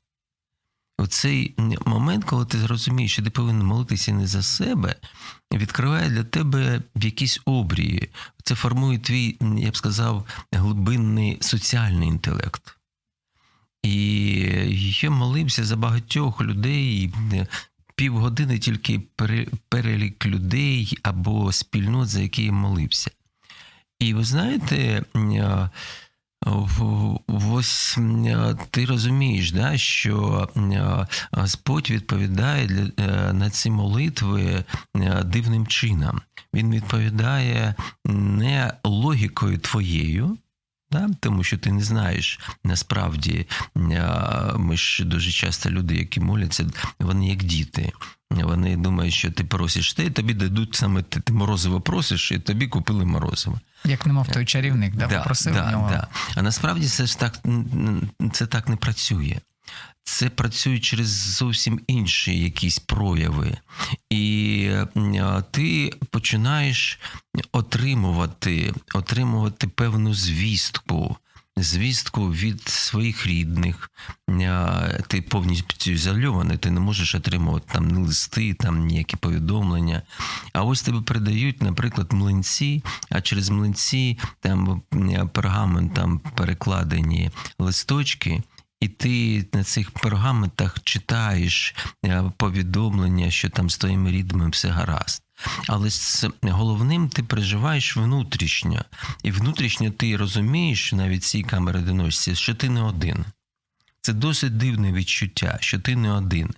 Оцей 0.99 1.55
момент, 1.87 2.25
коли 2.25 2.47
ти 2.47 2.59
зрозумієш, 2.59 3.13
що 3.13 3.23
ти 3.23 3.31
повинен 3.31 3.67
молитися 3.67 4.13
не 4.13 4.27
за 4.27 4.43
себе, 4.43 4.95
відкриває 5.53 6.11
для 6.11 6.25
тебе 6.25 6.83
якісь 6.95 7.41
обрії. 7.45 8.11
Це 8.45 8.55
формує 8.55 8.99
твій, 8.99 9.39
я 9.59 9.71
б 9.71 9.77
сказав, 9.77 10.27
глибинний 10.53 11.39
соціальний 11.41 12.09
інтелект. 12.09 12.77
І 13.83 13.93
я 15.03 15.11
молився 15.11 15.65
за 15.65 15.77
багатьох 15.77 16.41
людей, 16.41 17.15
півгодини 17.95 18.59
тільки 18.59 19.03
перелік 19.69 20.27
людей 20.27 20.99
або 21.03 21.53
спільнот, 21.53 22.09
за 22.09 22.21
які 22.21 22.45
я 22.45 22.53
молився. 22.53 23.11
І 23.99 24.15
ви 24.15 24.25
знаєте, 24.25 25.05
ось 27.27 27.99
ти 28.71 28.85
розумієш, 28.85 29.53
да, 29.53 29.79
що 29.79 30.49
Господь 31.33 31.91
відповідає 31.91 32.67
для, 32.67 33.05
е, 33.05 33.33
на 33.33 33.51
ці 33.51 33.71
молитви 33.71 34.65
дивним 35.25 35.67
чином. 35.67 36.21
Він 36.55 36.71
відповідає 36.71 37.75
не 38.05 38.73
логікою 38.85 39.59
твоєю. 39.59 40.37
Да? 40.95 41.11
Тому 41.21 41.45
що 41.45 41.59
ти 41.59 41.73
не 41.73 41.83
знаєш 41.83 42.41
насправді 42.65 43.47
ми 44.57 44.77
ж 44.77 45.05
дуже 45.05 45.31
часто 45.31 45.71
люди, 45.71 45.97
які 45.97 46.21
моляться, 46.21 46.67
вони 46.99 47.29
як 47.29 47.43
діти. 47.43 47.93
Вони 48.31 48.77
думають, 48.77 49.15
що 49.15 49.31
ти 49.31 49.45
просиш 49.45 49.93
те, 49.95 50.05
і 50.05 50.11
тобі 50.11 50.35
дадуть 50.35 50.75
саме 50.75 51.03
ти, 51.03 51.21
ти 51.21 51.33
морозиво 51.33 51.81
просиш, 51.81 52.33
і 52.33 52.39
тобі 52.39 52.67
купили 52.67 53.05
морозиво. 53.05 53.61
Як 53.85 54.07
немов 54.07 54.29
той 54.29 54.45
чарівник, 54.45 54.95
да, 54.95 55.07
да 55.07 55.19
попросив 55.19 55.55
да, 55.55 55.71
нього. 55.71 55.91
Да. 55.91 56.09
А 56.35 56.43
насправді 56.43 56.87
це 56.89 57.07
ж 57.07 57.19
так 57.19 57.39
це 58.33 58.47
так 58.47 58.69
не 58.69 58.77
працює. 58.77 59.39
Це 60.05 60.31
працює 60.31 60.79
через 60.79 61.09
зовсім 61.09 61.81
інші 61.87 62.41
якісь 62.41 62.79
прояви. 62.79 63.57
І 64.11 64.71
ти 65.51 65.93
починаєш 66.11 67.01
отримувати, 67.53 68.75
отримувати 68.95 69.69
певну 69.69 70.15
звістку 70.15 71.17
звістку 71.57 72.31
від 72.31 72.69
своїх 72.69 73.27
рідних. 73.27 73.91
Ти 75.07 75.23
повністю 75.23 75.91
ізольований, 75.91 76.59
ти 76.59 76.71
не 76.71 76.81
можеш 76.81 77.15
отримувати 77.15 77.67
там 77.73 77.89
ні 77.89 78.07
листи, 78.07 78.55
там 78.55 78.87
ніякі 78.87 79.17
повідомлення. 79.17 80.03
А 80.53 80.63
ось 80.63 80.83
тебе 80.83 81.01
передають, 81.01 81.63
наприклад, 81.63 82.13
млинці, 82.13 82.83
а 83.11 83.21
через 83.21 83.51
млинці 83.51 84.19
там 84.41 84.83
пергамент 85.33 85.95
там 85.95 86.19
перекладені 86.19 87.31
листочки. 87.59 88.43
І 88.85 88.89
ти 88.89 89.47
на 89.53 89.65
цих 89.65 89.91
пергаментах 89.91 90.77
читаєш 90.85 91.75
повідомлення, 92.37 93.31
що 93.31 93.51
там 93.51 93.71
з 93.71 93.79
твоїми 93.79 94.11
рідними 94.11 94.51
все 94.51 94.69
гаразд. 94.69 95.23
Але 95.69 95.91
з 95.91 96.27
головним 96.43 97.09
ти 97.09 97.23
переживаєш 97.23 97.97
внутрішньо. 97.97 98.85
І 99.23 99.31
внутрішньо 99.31 99.91
ти 99.91 100.17
розумієш, 100.17 100.93
навіть 100.93 101.25
цій 101.25 101.43
камери 101.43 101.79
одиночці, 101.79 102.35
що 102.35 102.55
ти 102.55 102.69
не 102.69 102.83
один. 102.83 103.25
Це 104.01 104.13
досить 104.13 104.57
дивне 104.57 104.93
відчуття, 104.93 105.59
що 105.61 105.79
ти 105.79 105.97
не 105.97 106.13
один. 106.13 106.55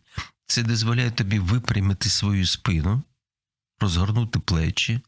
Це 0.46 0.62
дозволяє 0.62 1.10
тобі 1.10 1.38
випрямити 1.38 2.08
свою 2.08 2.46
спину, 2.46 3.02
розгорнути 3.80 4.38
плечі, 4.38 5.00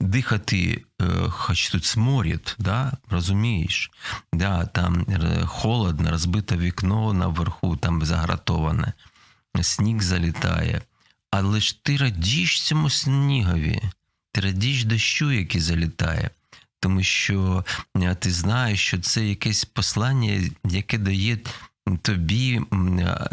дихати, 0.00 0.84
е, 1.00 1.04
хоч 1.28 1.70
тут 1.70 1.84
сморід, 1.84 2.56
да, 2.58 2.92
розумієш, 3.10 3.90
да, 4.32 4.66
там 4.66 5.06
е, 5.08 5.46
холодно, 5.46 6.10
розбите 6.10 6.56
вікно 6.56 7.12
наверху, 7.12 7.76
там 7.76 8.04
загратоване, 8.04 8.92
сніг 9.62 10.02
залітає. 10.02 10.82
Але 11.30 11.60
ж 11.60 11.82
ти 11.82 11.96
радіш 11.96 12.62
цьому 12.62 12.90
снігові, 12.90 13.82
ти 14.32 14.40
радіш 14.40 14.84
дощу, 14.84 15.32
який 15.32 15.60
залітає, 15.60 16.30
тому 16.80 17.02
що 17.02 17.64
ти 18.18 18.30
знаєш, 18.30 18.86
що 18.86 18.98
це 18.98 19.26
якесь 19.26 19.64
послання, 19.64 20.50
яке 20.64 20.98
дає 20.98 21.38
тобі 22.02 22.60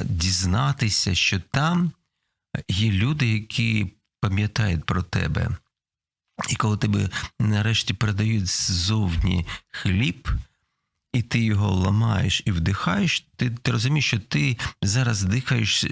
дізнатися, 0.04 1.16
що 1.16 1.40
там 1.40 1.92
є 2.68 2.92
люди, 2.92 3.28
які 3.28 3.94
пам'ятають 4.22 4.86
про 4.86 5.04
тебе. 5.04 5.50
І 6.50 6.56
коли 6.56 6.78
тебе 6.78 7.10
нарешті 7.40 7.94
передають 7.94 8.48
ззовні 8.48 9.46
хліб, 9.72 10.30
і 11.14 11.22
ти 11.22 11.40
його 11.40 11.72
ламаєш 11.72 12.42
і 12.46 12.52
вдихаєш, 12.52 13.28
ти 13.36 13.50
ти 13.50 13.72
розумієш, 13.72 14.08
що 14.08 14.20
ти 14.20 14.58
зараз 14.82 15.24
дихаєш 15.24 15.86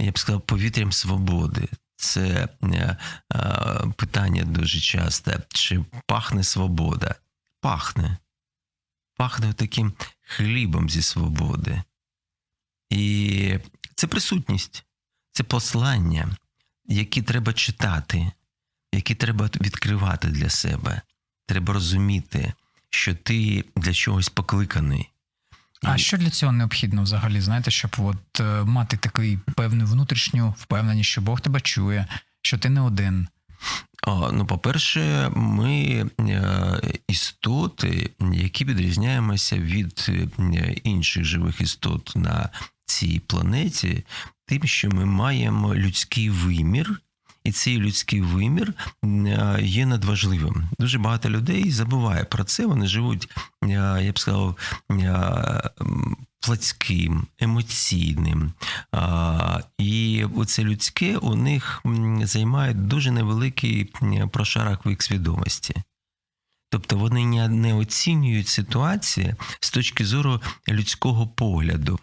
я 0.00 0.10
б 0.12 0.18
сказав, 0.18 0.40
повітрям 0.40 0.92
свободи. 0.92 1.68
Це 1.96 2.48
е, 2.62 2.96
е, 3.34 3.92
питання 3.96 4.44
дуже 4.44 4.80
часте. 4.80 5.40
Чи 5.48 5.84
пахне 6.06 6.44
свобода? 6.44 7.14
Пахне. 7.60 8.18
Пахне 9.16 9.52
таким 9.52 9.92
хлібом 10.20 10.90
зі 10.90 11.02
свободи. 11.02 11.82
І 12.90 13.58
це 13.94 14.06
присутність, 14.06 14.84
це 15.32 15.42
послання, 15.42 16.36
які 16.84 17.22
треба 17.22 17.52
читати, 17.52 18.30
які 18.94 19.14
треба 19.14 19.50
відкривати 19.60 20.28
для 20.28 20.50
себе. 20.50 21.00
Треба 21.46 21.74
розуміти, 21.74 22.52
що 22.90 23.14
ти 23.14 23.64
для 23.76 23.92
чогось 23.92 24.28
покликаний. 24.28 25.10
А 25.82 25.98
що 25.98 26.16
для 26.16 26.30
цього 26.30 26.52
необхідно 26.52 27.02
взагалі? 27.02 27.40
Знаєте, 27.40 27.70
щоб 27.70 27.90
от 27.98 28.40
е, 28.40 28.64
мати 28.64 28.96
такий 28.96 29.38
певну 29.56 29.86
внутрішню 29.86 30.54
впевненість, 30.58 31.10
що 31.10 31.20
Бог 31.20 31.40
тебе 31.40 31.60
чує, 31.60 32.06
що 32.42 32.58
ти 32.58 32.68
не 32.68 32.80
один. 32.80 33.28
Ну, 34.32 34.46
по-перше, 34.46 35.28
ми 35.36 36.06
е, 36.20 36.80
істоти, 37.08 38.10
які 38.32 38.64
відрізняємося 38.64 39.58
від 39.58 40.06
е, 40.08 40.72
інших 40.84 41.24
живих 41.24 41.60
істот 41.60 42.12
на 42.16 42.50
цій 42.86 43.20
планеті, 43.26 44.04
тим, 44.46 44.64
що 44.64 44.88
ми 44.90 45.04
маємо 45.04 45.74
людський 45.74 46.30
вимір, 46.30 47.00
і 47.44 47.52
цей 47.52 47.78
людський 47.78 48.20
вимір 48.20 48.74
е, 49.04 49.58
є 49.62 49.86
надважливим. 49.86 50.68
Дуже 50.78 50.98
багато 50.98 51.30
людей 51.30 51.70
забуває 51.70 52.24
про 52.24 52.44
це. 52.44 52.66
Вони 52.66 52.86
живуть, 52.86 53.28
е, 53.62 53.68
я 54.02 54.12
б 54.12 54.18
сказав, 54.18 54.56
е, 54.90 55.70
плацьким, 56.40 57.26
емоційним. 57.38 58.52
І 59.78 60.24
оце 60.36 60.64
людське 60.64 61.16
у 61.16 61.34
них 61.34 61.82
займає 62.22 62.74
дуже 62.74 63.10
невеликий 63.10 63.92
прошарок 64.32 64.86
в 64.86 64.88
їх 64.88 65.02
свідомості. 65.02 65.74
Тобто 66.70 66.96
вони 66.96 67.48
не 67.48 67.74
оцінюють 67.74 68.48
ситуацію 68.48 69.36
з 69.60 69.70
точки 69.70 70.04
зору 70.04 70.42
людського 70.68 71.26
погляду. 71.26 71.98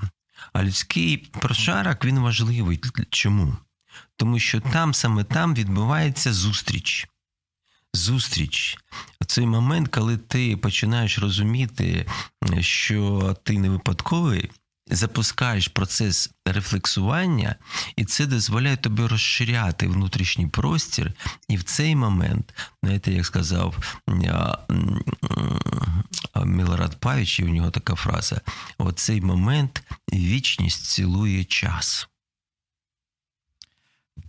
А 0.54 0.64
людський 0.64 1.18
прошарок 1.18 2.06
він 2.06 2.20
важливий. 2.20 2.80
Чому? 3.10 3.58
Тому 4.22 4.40
що 4.40 4.60
там 4.60 4.94
саме 4.94 5.24
там 5.24 5.54
відбувається 5.56 6.34
зустріч. 6.34 7.08
Зустріч. 7.94 8.78
Цей 9.28 9.46
момент, 9.46 9.88
коли 9.88 10.18
ти 10.18 10.58
починаєш 10.58 11.20
розуміти, 11.20 12.06
що 12.60 13.36
ти 13.44 13.60
не 13.60 13.70
випадковий, 13.70 14.52
запускаєш 14.88 15.68
процес 15.68 16.32
рефлексування, 16.46 17.56
і 17.96 18.06
це 18.06 18.26
дозволяє 18.26 18.78
тобі 18.78 19.06
розширяти 19.06 19.88
внутрішній 19.88 20.48
простір. 20.48 21.14
І 21.48 21.58
в 21.58 21.64
цей 21.64 21.96
момент, 21.96 22.54
знаєте, 22.84 23.12
як 23.12 23.26
сказав 23.26 23.76
Мілорад 26.46 27.00
Павіч, 27.00 27.40
і 27.40 27.44
у 27.44 27.50
нього 27.50 27.72
така 27.72 27.96
фраза: 27.96 28.42
в 28.80 28.94
цей 28.94 29.22
момент 29.22 29.84
вічність 30.14 30.86
цілує 30.86 31.44
час 31.44 32.08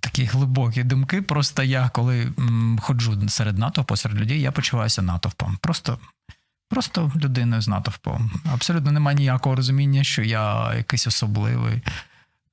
такі 0.01 0.25
глибокі 0.25 0.85
думки. 0.85 1.23
Просто 1.23 1.63
я, 1.63 1.89
коли 1.89 2.33
м, 2.39 2.79
ходжу 2.83 3.29
серед 3.29 3.59
натовпу, 3.59 3.97
серед 3.97 4.19
людей, 4.19 4.41
я 4.41 4.53
почуваюся 4.53 5.03
натовпом. 5.03 5.59
Просто 5.61 5.99
просто 6.71 7.13
людиною 7.17 7.63
з 7.63 7.69
натовпом. 7.69 8.31
Абсолютно 8.53 8.93
немає 8.93 9.17
ніякого 9.17 9.57
розуміння, 9.57 10.05
що 10.05 10.23
я 10.23 10.75
якийсь 10.75 11.07
особливий. 11.07 11.83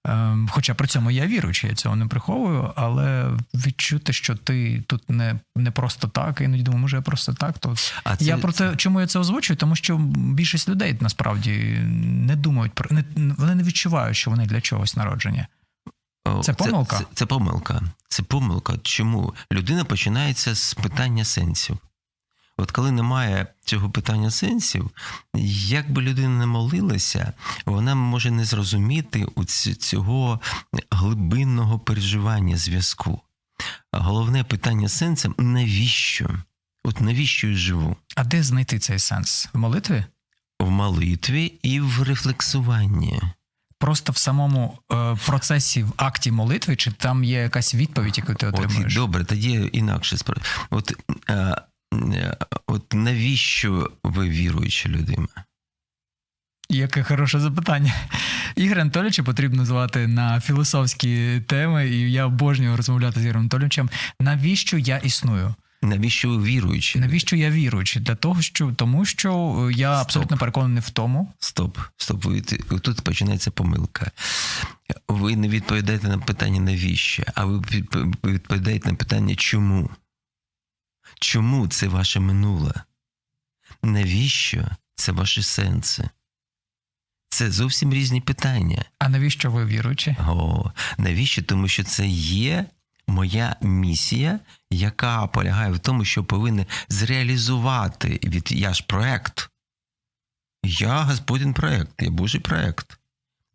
Ем, 0.05 0.49
хоча 0.51 0.73
при 0.73 0.87
цьому 0.87 1.11
я 1.11 1.27
віруючий, 1.27 1.69
я 1.69 1.75
цього 1.75 1.95
не 1.95 2.05
приховую, 2.05 2.73
але 2.75 3.37
відчути, 3.53 4.13
що 4.13 4.35
ти 4.35 4.83
тут 4.87 5.09
не 5.09 5.39
не 5.55 5.71
просто 5.71 6.07
так, 6.07 6.41
іноді 6.41 6.63
думаю, 6.63 6.81
може 6.81 6.95
я 6.95 7.01
просто 7.01 7.33
так. 7.33 7.59
То 7.59 7.75
а 8.03 8.15
це... 8.15 8.25
я 8.25 8.37
про 8.37 8.51
те, 8.51 8.75
чому 8.75 9.01
я 9.01 9.07
це 9.07 9.19
озвучую, 9.19 9.57
тому 9.57 9.75
що 9.75 9.97
більшість 10.15 10.69
людей 10.69 10.97
насправді 10.99 11.51
не 12.03 12.35
думають 12.35 12.73
про 12.73 12.95
не 12.95 13.03
вони 13.37 13.55
не 13.55 13.63
відчувають, 13.63 14.17
що 14.17 14.31
вони 14.31 14.45
для 14.45 14.61
чогось 14.61 14.95
народжені. 14.95 15.45
Це 16.43 16.53
помилка? 16.53 16.97
Це, 16.97 17.03
це, 17.03 17.09
це 17.13 17.25
помилка. 17.25 17.81
Це 18.09 18.23
помилка. 18.23 18.73
Чому? 18.83 19.33
Людина 19.51 19.83
починається 19.83 20.55
з 20.55 20.73
питання 20.73 21.25
сенсів. 21.25 21.77
От 22.57 22.71
коли 22.71 22.91
немає 22.91 23.47
цього 23.65 23.89
питання 23.89 24.31
сенсів, 24.31 24.91
як 25.67 25.91
би 25.91 26.01
людина 26.01 26.29
не 26.29 26.45
молилася, 26.45 27.33
вона 27.65 27.95
може 27.95 28.31
не 28.31 28.45
зрозуміти 28.45 29.27
цього 29.79 30.39
глибинного 30.91 31.79
переживання 31.79 32.57
зв'язку. 32.57 33.21
Головне 33.91 34.43
питання 34.43 34.89
сенсом 34.89 35.35
навіщо? 35.37 36.29
От 36.83 37.01
навіщо 37.01 37.47
я 37.47 37.55
живу? 37.55 37.95
А 38.15 38.23
де 38.23 38.43
знайти 38.43 38.79
цей 38.79 38.99
сенс? 38.99 39.49
В 39.53 39.57
молитві? 39.57 40.05
В 40.59 40.69
молитві 40.69 41.45
і 41.45 41.79
в 41.79 42.03
рефлексуванні. 42.03 43.21
Просто 43.79 44.11
в 44.11 44.17
самому 44.17 44.79
е, 44.91 45.17
процесі 45.25 45.83
в 45.83 45.93
акті 45.97 46.31
молитви, 46.31 46.75
чи 46.75 46.91
там 46.91 47.23
є 47.23 47.37
якась 47.41 47.75
відповідь, 47.75 48.17
яку 48.17 48.33
ти 48.33 48.47
отримуєш? 48.47 48.85
От, 48.85 48.93
добре, 48.93 49.23
тоді 49.23 49.69
інакше. 49.73 50.17
От, 50.69 50.93
е, 51.29 51.55
е, 51.93 52.37
от 52.67 52.93
навіщо 52.93 53.91
ви 54.03 54.29
віруюча 54.29 54.89
людина? 54.89 55.27
Яке 56.69 57.03
хороше 57.03 57.39
запитання. 57.39 57.93
Ігор 58.55 58.79
Анатолійовича 58.79 59.23
потрібно 59.23 59.65
звати 59.65 60.07
на 60.07 60.41
філософські 60.41 61.41
теми, 61.47 61.87
і 61.87 62.11
я 62.11 62.25
обожнюю 62.25 62.77
розмовляти 62.77 63.19
з 63.19 63.23
Ігорем 63.23 63.41
Анатолійовичем. 63.41 63.89
Навіщо 64.19 64.77
я 64.77 64.97
існую? 64.97 65.55
Навіщо 65.81 66.29
ви 66.29 66.43
віруючі? 66.43 66.99
Навіщо 66.99 67.35
я 67.35 67.49
віруючий? 67.49 68.01
Для 68.01 68.15
того, 68.15 68.41
що 68.41 68.71
тому, 68.71 69.05
що 69.05 69.69
я 69.73 69.95
Стоп. 69.95 70.05
абсолютно 70.05 70.37
переконаний 70.37 70.83
в 70.83 70.89
тому. 70.89 71.33
Стоп, 71.39 71.77
стоп. 71.97 72.25
Ви, 72.25 72.41
тут 72.81 73.01
починається 73.01 73.51
помилка. 73.51 74.11
Ви 75.07 75.35
не 75.35 75.49
відповідаєте 75.49 76.07
на 76.07 76.17
питання 76.17 76.59
навіщо, 76.59 77.23
а 77.35 77.45
ви 77.45 77.57
ви 78.23 78.31
відповідаєте 78.31 78.89
на 78.89 78.95
питання 78.95 79.35
чому. 79.35 79.89
Чому 81.19 81.67
це 81.67 81.87
ваше 81.87 82.19
минуле? 82.19 82.73
Навіщо 83.83 84.67
це 84.95 85.11
ваші 85.11 85.43
сенси? 85.43 86.09
Це 87.29 87.51
зовсім 87.51 87.93
різні 87.93 88.21
питання. 88.21 88.85
А 88.99 89.09
навіщо 89.09 89.51
ви 89.51 89.65
віруючі? 89.65 90.15
О, 90.27 90.71
навіщо? 90.97 91.43
Тому 91.43 91.67
що 91.67 91.83
це 91.83 92.07
є 92.07 92.65
моя 93.09 93.55
місія, 93.61 94.39
яка 94.71 95.27
полягає 95.27 95.71
в 95.71 95.79
тому, 95.79 96.05
що 96.05 96.23
повинен 96.23 96.65
зреалізувати 96.89 98.19
від 98.23 98.51
я 98.51 98.73
ж 98.73 98.83
проект. 98.87 99.49
Я 100.63 101.01
Господін 101.01 101.53
проект, 101.53 102.01
я 102.01 102.09
Божий 102.09 102.41
проект. 102.41 102.99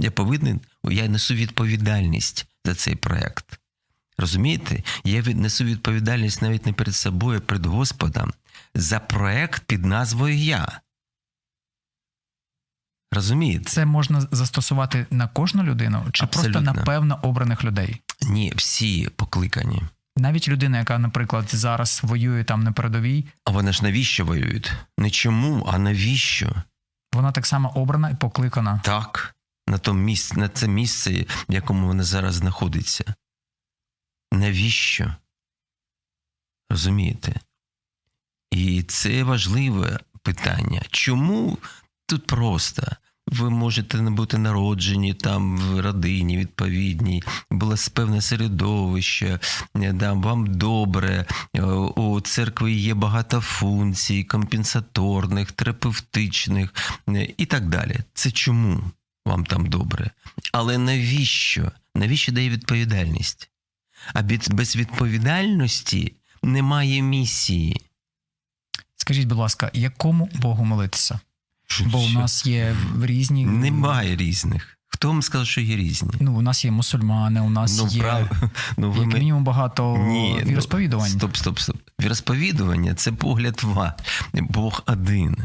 Я 0.00 0.10
повинен, 0.10 0.60
я 0.84 1.08
несу 1.08 1.34
відповідальність 1.34 2.46
за 2.64 2.74
цей 2.74 2.96
проект. 2.96 3.60
Розумієте? 4.18 4.82
Я 5.04 5.22
несу 5.22 5.64
відповідальність 5.64 6.42
навіть 6.42 6.66
не 6.66 6.72
перед 6.72 6.94
собою, 6.94 7.38
а 7.38 7.46
перед 7.46 7.66
Господом 7.66 8.32
за 8.74 9.00
проект 9.00 9.64
під 9.64 9.84
назвою 9.84 10.36
Я. 10.36 10.80
Розумієте? 13.12 13.64
Це 13.64 13.86
можна 13.86 14.20
застосувати 14.20 15.06
на 15.10 15.28
кожну 15.28 15.62
людину, 15.62 16.06
чи 16.12 16.26
просто 16.26 16.60
на 16.60 16.74
певно 16.74 17.18
обраних 17.22 17.64
людей? 17.64 18.00
Ні, 18.28 18.52
всі 18.56 19.08
покликані. 19.16 19.82
Навіть 20.16 20.48
людина, 20.48 20.78
яка, 20.78 20.98
наприклад, 20.98 21.44
зараз 21.48 22.00
воює 22.04 22.44
там 22.44 22.62
на 22.62 22.72
передовій, 22.72 23.24
А 23.44 23.50
вони 23.50 23.72
ж 23.72 23.82
навіщо 23.82 24.24
воюють? 24.24 24.72
Не 24.98 25.10
чому, 25.10 25.64
а 25.72 25.78
навіщо? 25.78 26.62
вона 27.12 27.32
так 27.32 27.46
само 27.46 27.70
обрана 27.70 28.10
і 28.10 28.14
покликана. 28.14 28.80
Так, 28.84 29.34
на 29.68 29.78
тому 29.78 30.00
місці, 30.00 30.36
на 30.36 30.48
це 30.48 30.68
місце, 30.68 31.26
в 31.48 31.52
якому 31.52 31.86
вона 31.86 32.02
зараз 32.02 32.34
знаходиться. 32.34 33.14
Навіщо? 34.32 35.14
Розумієте? 36.70 37.40
І 38.50 38.82
це 38.82 39.22
важливе 39.22 40.00
питання. 40.22 40.82
Чому 40.90 41.58
тут 42.06 42.26
просто? 42.26 42.96
Ви 43.26 43.50
можете 43.50 44.00
не 44.02 44.10
бути 44.10 44.38
народжені 44.38 45.14
там 45.14 45.58
в 45.58 45.80
родині 45.80 46.38
відповідній, 46.38 47.22
було 47.50 47.74
певне 47.94 48.20
середовище, 48.20 49.38
е, 49.76 49.92
да, 49.92 50.12
вам 50.12 50.46
добре. 50.46 51.26
е, 51.56 51.62
У 51.62 52.20
церкви 52.20 52.72
є 52.72 52.94
багато 52.94 53.40
функцій, 53.40 54.24
компенсаторних, 54.24 55.52
терапевтичних 55.52 56.74
е, 57.08 57.28
і 57.36 57.46
так 57.46 57.68
далі. 57.68 57.96
Це 58.14 58.30
чому 58.30 58.80
вам 59.26 59.46
там 59.46 59.66
добре? 59.66 60.10
Але 60.52 60.78
навіщо? 60.78 61.72
Навіщо 61.94 62.32
дає 62.32 62.50
відповідальність? 62.50 63.50
А 64.14 64.22
без 64.50 64.76
відповідальності 64.76 66.14
немає 66.42 67.02
місії. 67.02 67.80
Скажіть, 68.96 69.28
будь 69.28 69.38
ласка, 69.38 69.70
якому 69.74 70.28
Богу 70.34 70.64
молитися? 70.64 71.20
Бо 71.86 71.98
у 71.98 72.08
Що? 72.08 72.18
нас 72.18 72.46
є 72.46 72.76
різні 73.02 73.46
Немає 73.46 74.16
різних. 74.16 74.78
Хто 74.88 75.08
вам 75.08 75.22
сказав, 75.22 75.46
що 75.46 75.60
є 75.60 75.76
різні? 75.76 76.10
Ну, 76.20 76.36
у 76.36 76.42
нас 76.42 76.64
є 76.64 76.70
мусульмани, 76.70 77.40
у 77.40 77.50
нас 77.50 77.78
ну, 77.82 77.88
є 77.90 78.02
прав... 78.02 78.30
ну, 78.76 78.90
ви 78.90 78.98
як 79.04 79.12
ми- 79.12 79.18
мінімум 79.18 79.44
багато 79.44 79.96
Ні, 79.98 80.42
ну. 80.46 81.00
Стоп, 81.06 81.36
стоп, 81.36 81.58
стоп. 81.58 81.76
Віросповідування 82.00 82.94
це 82.94 83.12
погляд 83.12 83.60
ва. 83.62 83.94
Бог 84.34 84.82
один. 84.86 85.36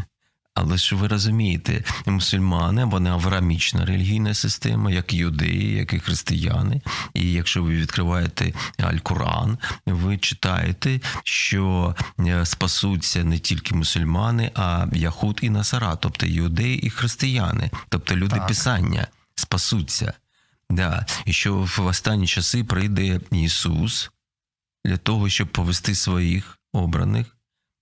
Але 0.59 0.77
ж 0.77 0.95
ви 0.95 1.07
розумієте, 1.07 1.83
мусульмани, 2.05 2.85
вони 2.85 3.09
авраамічна 3.09 3.85
релігійна 3.85 4.33
система, 4.33 4.91
як 4.91 5.13
юдеї, 5.13 5.71
як 5.71 5.93
і 5.93 5.99
християни. 5.99 6.81
І 7.13 7.31
якщо 7.31 7.63
ви 7.63 7.69
відкриваєте 7.73 8.53
Аль-Коран, 8.77 9.57
ви 9.85 10.17
читаєте, 10.17 10.99
що 11.23 11.95
е, 12.19 12.45
спасуться 12.45 13.23
не 13.23 13.39
тільки 13.39 13.75
мусульмани, 13.75 14.51
а 14.55 14.87
яхуд 14.93 15.39
і 15.41 15.49
насара, 15.49 15.95
тобто 15.95 16.25
юдеї 16.25 16.77
і 16.77 16.89
християни, 16.89 17.71
тобто 17.89 18.15
люди 18.15 18.35
Так. 18.35 18.47
Писання 18.47 19.07
спасуться. 19.35 20.13
Да. 20.69 21.05
І 21.25 21.33
що 21.33 21.55
в 21.77 21.85
останні 21.85 22.27
часи 22.27 22.63
прийде 22.63 23.19
Ісус 23.31 24.11
для 24.85 24.97
того, 24.97 25.29
щоб 25.29 25.47
повести 25.47 25.95
своїх 25.95 26.59
обраних. 26.73 27.38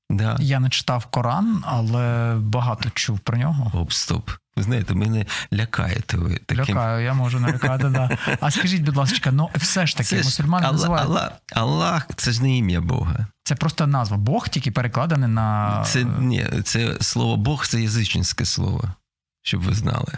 Да. 0.09 0.37
Я 0.39 0.59
не 0.59 0.69
читав 0.69 1.05
Коран, 1.05 1.63
але 1.65 2.35
багато 2.39 2.89
чув 2.89 3.19
про 3.19 3.37
нього. 3.37 3.71
Оп, 3.81 3.91
стоп. 3.91 4.29
Ви 4.57 4.63
знаєте, 4.63 4.93
мене 4.93 5.25
лякаєте 5.53 6.17
ви 6.17 6.39
таким. 6.45 6.75
Лякаю, 6.75 7.05
я 7.05 7.13
можу 7.13 7.39
налякати, 7.39 7.89
да. 7.89 8.17
А 8.41 8.51
скажіть, 8.51 8.81
будь 8.81 8.95
ласка, 8.95 9.31
ну 9.31 9.49
все 9.55 9.87
ж 9.87 9.97
таки, 9.97 10.15
мусульмани 10.15 10.71
називають. 10.71 11.09
Аллах, 11.09 11.31
Аллах 11.53 12.07
це 12.15 12.31
ж 12.31 12.41
не 12.41 12.57
ім'я 12.57 12.81
Бога. 12.81 13.27
Це 13.43 13.55
просто 13.55 13.87
назва. 13.87 14.17
Бог 14.17 14.49
тільки 14.49 14.71
перекладений 14.71 15.29
на 15.29 15.83
Це 15.85 16.03
ні, 16.03 16.45
це 16.63 16.97
слово 17.01 17.37
Бог 17.37 17.67
це 17.67 17.81
язичницьке 17.81 18.45
слово, 18.45 18.83
щоб 19.43 19.61
ви 19.61 19.73
знали. 19.73 20.13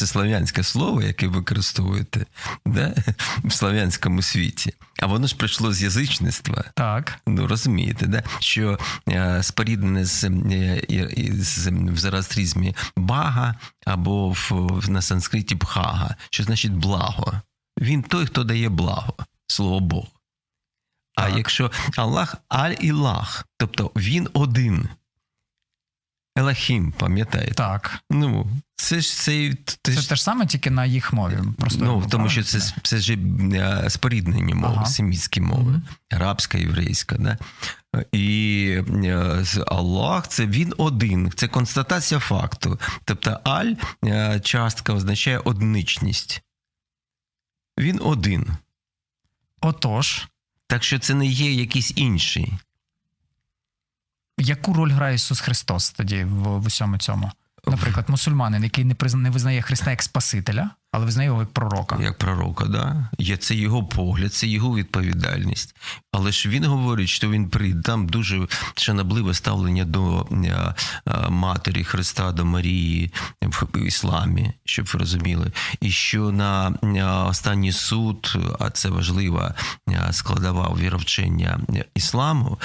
Це 0.00 0.06
слав'янське 0.06 0.62
слово, 0.62 1.02
яке 1.02 1.28
використовуєте 1.28 2.26
да, 2.66 2.94
в 3.44 3.52
слав'янському 3.52 4.22
світі. 4.22 4.74
А 5.02 5.06
воно 5.06 5.26
ж 5.26 5.36
прийшло 5.36 5.72
з 5.72 5.82
язичництва. 5.82 6.64
так. 6.74 7.18
Ну, 7.26 7.46
розумієте, 7.46 8.06
да? 8.06 8.22
що 8.38 8.78
е, 9.08 9.42
споріднене 9.42 10.04
з, 10.04 10.24
е, 10.24 10.82
з 11.40 11.66
в 11.70 11.96
зороастризмі 11.98 12.76
бага 12.96 13.54
або 13.86 14.30
в, 14.30 14.48
в- 14.50 14.90
на 14.90 15.02
санскриті 15.02 15.54
бхага, 15.54 16.16
що 16.30 16.42
значить 16.44 16.72
благо. 16.72 17.32
Він 17.80 18.02
той, 18.02 18.26
хто 18.26 18.44
дає 18.44 18.68
благо, 18.68 19.14
слово 19.46 19.80
Бог. 19.80 20.06
А 21.16 21.26
Так. 21.28 21.36
якщо 21.36 21.70
Аллах 21.96 22.36
аль-Ілах, 22.48 23.44
тобто 23.58 23.90
він 23.96 24.28
один. 24.32 24.88
Елахім, 26.40 26.92
пам'ятаєте? 26.92 27.54
Так. 27.54 27.98
Ну, 28.10 28.46
це 28.76 29.00
ж 29.00 29.16
це, 29.16 29.52
це, 29.82 29.92
Це 29.94 30.00
ж- 30.00 30.08
те 30.08 30.16
ж 30.16 30.22
саме, 30.22 30.46
тільки 30.46 30.70
на 30.70 30.84
їх 30.86 31.12
мові. 31.12 31.38
Просто 31.58 31.84
ну, 31.84 32.06
тому 32.10 32.28
що 32.28 32.42
це, 32.42 32.60
це 32.82 32.98
ж 32.98 33.14
е, 33.54 33.90
споріднені 33.90 34.54
мови, 34.54 34.74
Ага. 34.76 34.86
семітські 34.86 35.40
мови, 35.40 35.70
Мгм. 35.70 35.82
арабська, 36.10 36.58
єврейська. 36.58 37.16
Да? 37.18 37.38
І 38.12 38.76
е, 39.04 39.44
Аллах 39.66 40.28
це 40.28 40.46
він 40.46 40.74
один, 40.78 41.32
це 41.36 41.48
констатація 41.48 42.20
факту. 42.20 42.80
Тобто 43.04 43.40
аль 43.44 43.72
е, 44.04 44.40
частка 44.40 44.92
означає 44.92 45.38
одничність. 45.38 46.42
Він 47.78 48.00
один. 48.02 48.46
Отож, 49.60 50.26
Так 50.66 50.84
що 50.84 50.98
це 50.98 51.14
не 51.14 51.26
є 51.26 51.52
якийсь 51.52 51.92
інший. 51.96 52.52
Яку 54.50 54.72
роль 54.74 54.90
грає 54.92 55.14
Ісус 55.14 55.40
Христос 55.40 55.90
тоді 55.90 56.24
в, 56.24 56.58
в 56.60 56.66
усьому 56.66 56.98
цьому? 56.98 57.30
Наприклад, 57.66 58.04
мусульманин, 58.08 58.62
який 58.64 58.84
не 58.84 58.94
призна- 58.94 59.20
не 59.22 59.30
визнає 59.30 59.62
Христа 59.62 59.90
як 59.90 60.02
Спасителя, 60.02 60.70
але 60.92 61.04
визнає 61.04 61.26
його 61.26 61.40
як 61.40 61.50
пророка. 61.50 61.98
Як 62.02 62.18
пророка, 62.18 62.64
да? 62.64 63.08
Є 63.18 63.36
це 63.36 63.54
його 63.54 63.84
погляд, 63.84 64.34
це 64.34 64.46
його 64.46 64.76
відповідальність. 64.76 65.76
Але 66.12 66.32
ж 66.32 66.48
він 66.48 66.64
говорить, 66.64 67.08
що 67.08 67.30
він 67.30 67.48
прийде. 67.48 67.82
Там 67.82 68.08
дуже 68.08 68.46
шанобливе 68.74 69.34
ставлення 69.34 69.84
до 69.84 70.26
е, 70.32 70.74
е, 71.06 71.28
матері 71.28 71.84
Христа, 71.84 72.32
до 72.32 72.44
Марії 72.44 73.12
в 73.42 73.86
ісламі, 73.86 74.52
щоб 74.64 74.86
ви 74.92 74.98
розуміли. 74.98 75.52
І 75.80 75.90
що 75.90 76.30
на 76.30 76.74
е, 76.82 77.04
останній 77.04 77.72
суд, 77.72 78.38
а 78.60 78.70
це 78.70 78.88
важлива 78.88 79.54
складова 80.10 80.76
віровчення 80.78 81.60
ісламу, 81.94 82.58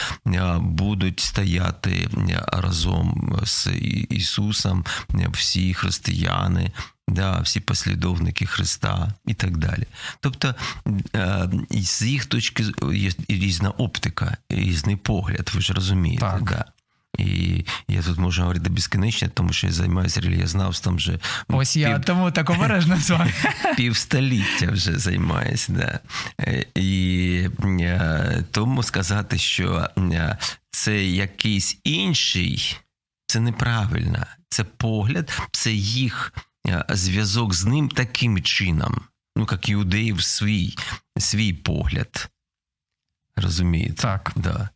будуть 0.59 1.19
стояти 1.19 2.09
разом 2.47 3.39
з 3.43 3.67
Ісусом 4.09 4.85
всі 5.31 5.73
християни 5.73 6.71
да, 7.07 7.39
всі 7.39 7.59
послідовники 7.59 8.45
Христа 8.45 9.13
і 9.25 9.33
так 9.33 9.57
далі. 9.57 9.83
Тобто, 10.19 10.55
е, 11.15 11.49
з 11.71 12.01
їх 12.01 12.25
точки 12.25 12.65
є 12.93 13.11
різна 13.29 13.69
оптика, 13.69 14.37
різний 14.49 14.95
погляд, 14.95 15.51
ви 15.55 15.61
ж 15.61 15.73
розумієте. 15.73 16.21
Так. 16.21 16.43
Да. 16.43 16.65
І 17.17 17.65
я 17.87 18.01
тут 18.01 18.17
можу 18.17 18.41
говорити 18.41 18.69
безкінечно, 18.69 19.29
тому 19.33 19.53
що 19.53 19.67
я 19.67 19.73
займаюся 19.73 20.21
релігієзнавством 20.21 20.95
вже. 20.95 21.19
Ось 21.47 21.75
я 21.75 21.95
пів... 21.95 22.05
тому 22.05 22.31
так 22.31 22.49
обережно 22.49 22.97
з 22.97 23.09
вами. 23.09 23.33
Півстоліття 23.77 24.71
вже 24.71 24.99
займаюся. 24.99 25.73
Да. 25.73 25.99
Е, 26.41 26.65
і 26.75 27.49
е, 27.79 28.43
тому 28.51 28.83
сказати, 28.83 29.37
що 29.37 29.89
це 30.71 31.05
якийсь 31.05 31.77
інший, 31.83 32.77
це 33.27 33.39
неправильно. 33.39 34.25
Це 34.49 34.63
погляд, 34.63 35.41
це 35.51 35.71
їх 35.71 36.33
зв'язок 36.89 37.53
з 37.53 37.65
ним 37.65 37.89
таким 37.89 38.41
чином, 38.41 39.01
ну 39.37 39.47
як 39.51 39.69
іудеїв 39.69 40.23
свій, 40.23 40.77
свій 41.17 41.53
погляд. 41.53 42.29
Розумієте? 43.35 44.01
Так. 44.01 44.31
Да. 44.35 44.69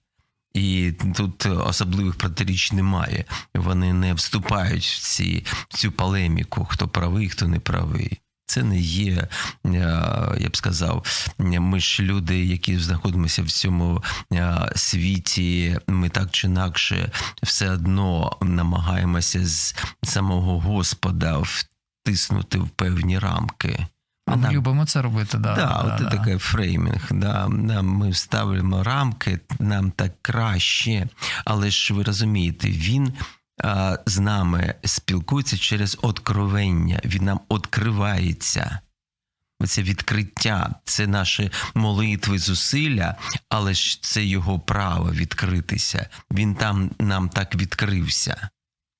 І 0.54 0.94
тут 1.16 1.46
особливих 1.46 2.16
протиріч 2.16 2.72
немає. 2.72 3.26
Вони 3.56 3.94
не 3.94 4.14
вступають 4.14 4.86
в 4.86 5.00
ці, 5.02 5.46
в 5.70 5.78
цю 5.78 5.92
полеміку, 5.92 6.66
хто 6.66 6.88
правий, 6.88 7.30
хто 7.30 7.48
не 7.48 7.60
правий. 7.60 8.20
Це 8.46 8.64
не 8.64 8.80
є, 8.80 9.28
е, 9.66 9.70
я 10.40 10.50
б 10.50 10.58
сказав, 10.58 11.06
ми 11.38 11.80
ж 11.80 12.04
люди, 12.04 12.46
які 12.46 12.80
знаходимося 12.80 13.44
в 13.44 13.52
цьому 13.52 14.04
е, 14.34 14.72
світі, 14.76 15.78
ми 15.88 16.10
так 16.10 16.32
чи 16.32 16.48
інакше 16.48 17.12
все 17.44 17.72
одно 17.72 18.38
намагаємося 18.42 19.46
з 19.46 19.76
самого 20.04 20.60
Господа 20.60 21.38
втиснути 22.02 22.58
в 22.58 22.70
певні 22.70 23.20
рамки. 23.20 23.88
А 24.26 24.36
ми 24.36 24.52
любимо 24.52 24.86
це 24.86 25.02
робити, 25.02 25.38
да. 25.38 25.56
Да, 25.56 25.66
да, 25.66 25.96
от 25.96 26.04
да. 26.04 26.10
такий 26.10 26.38
фреймінг. 26.38 27.08
Да. 27.12 27.48
Ми 27.82 28.10
вставимо 28.10 28.84
рамки, 28.84 29.40
нам 29.60 29.92
так 29.92 30.12
краще. 30.22 31.08
Але 31.46 31.70
ж 31.70 31.94
ви 31.94 32.04
розумієте, 32.04 32.68
він 32.68 33.14
а, 33.64 33.98
з 34.06 34.20
нами 34.20 34.76
спілкується 34.86 35.58
через 35.58 35.98
откровення, 36.02 37.02
він 37.06 37.24
нам 37.24 37.40
відкривається. 37.52 38.80
Це 39.68 39.84
відкриття, 39.84 40.76
це 40.86 41.08
наші 41.08 41.52
молитви, 41.74 42.40
зусилля, 42.40 43.16
але 43.50 43.74
ж 43.74 44.04
це 44.04 44.26
його 44.26 44.60
право 44.60 45.12
відкритися. 45.12 46.10
Він 46.32 46.56
там 46.56 46.92
нам 47.00 47.30
так 47.30 47.56
відкрився. 47.56 48.50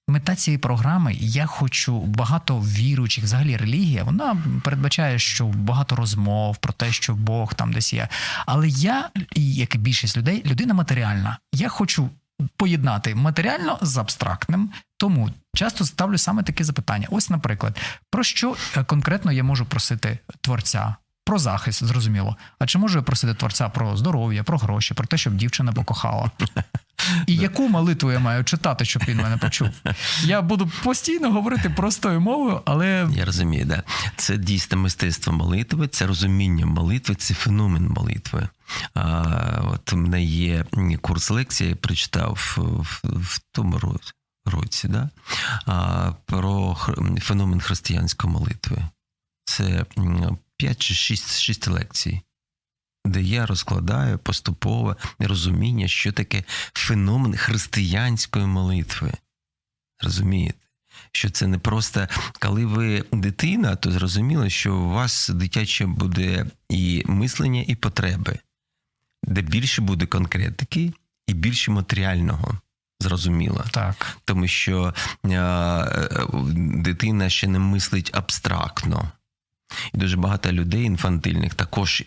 Мета 0.10 0.36
цієї 0.36 0.58
програми 0.58 1.16
я 1.20 1.46
хочу 1.46 2.00
багато 2.02 2.60
віруючих, 2.60 3.24
взагалі 3.24 3.58
релігія. 3.58 4.04
Вона 4.04 4.38
передбачає, 4.64 5.20
що 5.20 5.46
багато 5.46 5.96
розмов 5.96 6.58
про 6.58 6.74
те, 6.74 6.92
що 6.92 7.16
Бог 7.16 7.54
там 7.54 7.74
десь 7.74 7.94
є. 7.94 8.08
Але 8.46 8.68
я, 8.68 9.10
як 9.36 9.76
і 9.76 9.78
більшість 9.78 10.18
людей, 10.18 10.44
людина 10.46 10.74
матеріальна. 10.74 11.38
Я 11.54 11.70
хочу 11.70 12.10
поєднати 12.58 13.16
матеріально 13.16 13.78
з 13.82 13.98
абстрактним. 13.98 14.72
Тому 14.98 15.30
часто 15.56 15.86
ставлю 15.86 16.18
саме 16.18 16.44
таке 16.44 16.64
запитання. 16.64 17.08
Ось, 17.12 17.30
наприклад, 17.30 17.78
про 18.10 18.24
що 18.24 18.56
е, 18.78 18.84
конкретно 18.84 19.32
я 19.32 19.44
можу 19.44 19.66
просити 19.66 20.20
творця? 20.42 20.96
Про 21.26 21.40
захист, 21.40 21.84
зрозуміло. 21.84 22.38
А 22.60 22.66
чи 22.66 22.78
можу 22.78 22.98
я 22.98 23.04
просити 23.04 23.34
творця 23.34 23.70
про 23.70 23.98
здоров'я, 23.98 24.44
про 24.44 24.58
гроші, 24.58 24.94
про 24.94 25.08
те, 25.08 25.18
щоб 25.18 25.36
дівчина 25.36 25.74
покохала? 25.74 26.32
І 27.28 27.36
яку 27.36 27.70
молитву 27.70 28.12
я 28.12 28.20
маю 28.20 28.44
читати, 28.44 28.86
щоб 28.86 29.04
він 29.08 29.18
мене 29.18 29.38
почув? 29.38 29.70
Я 30.24 30.42
буду 30.42 30.72
постійно 30.84 31.32
говорити 31.32 31.70
простою 31.70 32.22
мовою, 32.22 32.62
але 32.66 33.10
я 33.16 33.26
розумію, 33.26 33.66
да 33.66 33.84
це 34.16 34.38
дійсне 34.38 34.78
мистецтво 34.78 35.34
молитви, 35.34 35.88
це 35.88 36.08
розуміння 36.08 36.66
молитви, 36.66 37.16
це 37.16 37.34
феномен 37.34 37.88
молитви. 37.88 38.48
А, 38.94 39.24
От 39.74 39.92
в 39.92 39.96
мене 39.96 40.24
є 40.24 40.66
курс 41.02 41.30
лекції, 41.30 41.70
я 41.70 41.76
прочитав 41.76 42.56
в, 42.58 42.86
в 43.04 43.40
тому 43.52 43.80
році, 44.46 44.88
да? 44.88 45.10
а, 45.66 46.12
про 46.26 46.78
феномен 47.22 47.62
християнської 47.62 48.34
молитви. 48.34 48.78
Це 49.46 49.86
5 50.58 50.80
чи 50.80 50.94
6, 50.94 51.40
6 51.40 51.68
лекцій 51.68 52.22
де 53.06 53.22
я 53.22 53.46
розкладаю 53.46 54.18
поступове 54.18 54.96
розуміння, 55.20 55.88
що 55.88 56.12
таке 56.12 56.44
феномен 56.74 57.38
християнської 57.38 58.46
молитви. 58.46 59.12
Розумієте? 60.04 60.60
Що 61.12 61.30
це 61.30 61.48
не 61.48 61.58
просто 61.58 62.08
коли 62.40 62.66
ви 62.66 63.04
дитина, 63.12 63.76
то 63.76 63.92
зрозуміло, 63.92 64.50
що 64.50 64.76
у 64.76 64.90
вас 64.90 65.30
дитяче 65.30 65.86
буде 65.86 66.46
і 66.70 67.04
мислення, 67.06 67.64
і 67.68 67.76
потреби, 67.76 68.40
де 69.24 69.42
більше 69.42 69.82
буде 69.82 70.06
конкретики 70.06 70.94
і 71.28 71.34
більше 71.34 71.72
матеріального. 71.72 72.58
Зрозуміло. 73.02 73.66
Так. 73.72 74.18
Тому 74.26 74.48
що 74.48 74.94
е, 75.26 75.86
дитина 76.58 77.30
ще 77.30 77.48
не 77.48 77.60
мислить 77.60 78.12
абстрактно. 78.14 79.12
І 79.94 79.98
дуже 79.98 80.18
багато 80.18 80.52
людей 80.52 80.84
інфантильних 80.84 81.54
також 81.54 82.04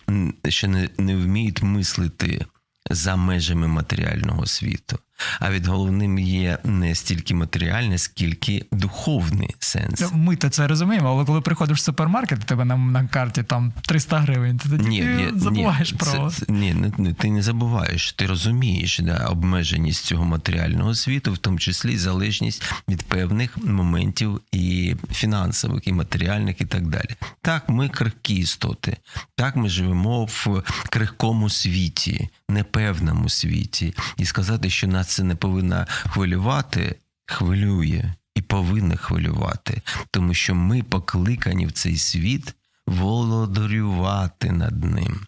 ще 0.49 0.67
не, 0.67 0.89
не 0.97 1.15
вміють 1.15 1.63
мислити 1.63 2.45
за 2.89 3.15
межами 3.15 3.67
матеріального 3.67 4.45
світу. 4.45 4.99
А 5.39 5.51
від 5.51 5.67
головним 5.67 6.19
є 6.19 6.57
не 6.63 6.95
стільки 6.95 7.33
матеріальне, 7.33 7.97
скільки 7.97 8.65
духовний 8.71 9.55
сенс. 9.59 10.01
Ну, 10.01 10.09
ми 10.13 10.35
то 10.35 10.49
це 10.49 10.67
розуміємо, 10.67 11.09
але 11.09 11.25
коли 11.25 11.41
приходиш 11.41 11.77
в 11.77 11.81
супермаркет, 11.81 12.39
у 12.39 12.43
тебе 12.43 12.65
на 12.65 12.77
на 12.77 13.07
карті 13.07 13.43
там 13.43 13.73
300 13.81 14.19
гривень, 14.19 14.57
ти 14.57 14.69
тоді 14.69 14.89
ні, 14.89 15.27
забуваєш 15.35 15.91
ні, 15.91 15.97
про 15.97 16.29
це, 16.31 16.45
ні, 16.49 16.73
не, 16.97 17.13
ти 17.13 17.31
не 17.31 17.41
забуваєш. 17.41 18.13
Ти 18.13 18.25
розумієш 18.25 18.99
да, 18.99 19.25
обмеженість 19.25 20.05
цього 20.05 20.25
матеріального 20.25 20.95
світу, 20.95 21.33
в 21.33 21.37
тому 21.37 21.59
числі 21.59 21.97
залежність 21.97 22.63
від 22.89 23.03
певних 23.03 23.57
моментів 23.57 24.41
і 24.51 24.95
фінансових, 25.11 25.87
і 25.87 25.93
матеріальних, 25.93 26.61
і 26.61 26.65
так 26.65 26.87
далі. 26.87 27.09
Так, 27.41 27.69
ми 27.69 27.89
крихкі 27.89 28.35
істоти, 28.35 28.97
так 29.35 29.55
ми 29.55 29.69
живемо 29.69 30.25
в 30.25 30.63
крихкому 30.89 31.49
світі, 31.49 32.29
непевному 32.49 33.29
світі, 33.29 33.95
і 34.17 34.25
сказати, 34.25 34.69
що 34.69 34.87
нас 35.03 35.15
це 35.15 35.23
не 35.23 35.35
повинна 35.35 35.85
хвилювати, 35.85 36.95
хвилює 37.25 38.13
і 38.35 38.41
повинна 38.41 38.95
хвилювати, 38.95 39.81
тому 40.11 40.33
що 40.33 40.55
ми 40.55 40.83
покликані 40.83 41.65
в 41.65 41.71
цей 41.71 41.97
світ 41.97 42.55
володарювати 42.87 44.51
над 44.51 44.83
ним. 44.83 45.25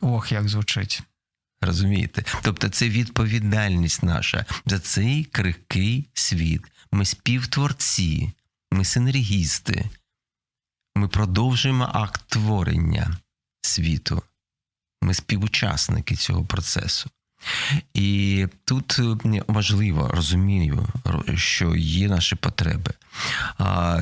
Ох, 0.00 0.32
як 0.32 0.48
звучить. 0.48 1.02
Розумієте? 1.60 2.24
Тобто 2.42 2.68
це 2.68 2.88
відповідальність 2.88 4.02
наша 4.02 4.46
за 4.66 4.78
цей 4.78 5.24
крихкий 5.24 6.10
світ. 6.14 6.62
Ми 6.92 7.04
співтворці, 7.04 8.32
ми 8.72 8.84
синергісти, 8.84 9.90
ми 10.94 11.08
продовжуємо 11.08 11.90
акт 11.92 12.22
творення 12.28 13.16
світу. 13.62 14.22
Ми 15.02 15.14
співучасники 15.14 16.16
цього 16.16 16.44
процесу. 16.44 17.10
І 17.94 18.46
тут 18.64 18.98
е, 18.98 19.42
важливо 19.48 20.08
розумію, 20.08 20.86
що 21.34 21.76
є 21.76 22.08
наші 22.08 22.36
потреби. 22.36 22.92
А 23.58 24.00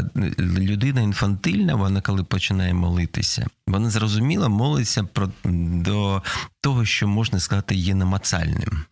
людина 0.48 1.00
інфантильна, 1.00 1.74
вона 1.74 2.00
коли 2.00 2.24
починає 2.24 2.74
молитися, 2.74 3.46
вона 3.66 3.90
зрозуміла, 3.90 4.48
молиться 4.48 5.04
про 5.04 5.30
до 5.44 6.22
того, 6.60 6.84
що 6.84 7.08
можна 7.08 7.40
сказати, 7.40 7.74
є 7.74 7.94
намацальним, 7.94 8.84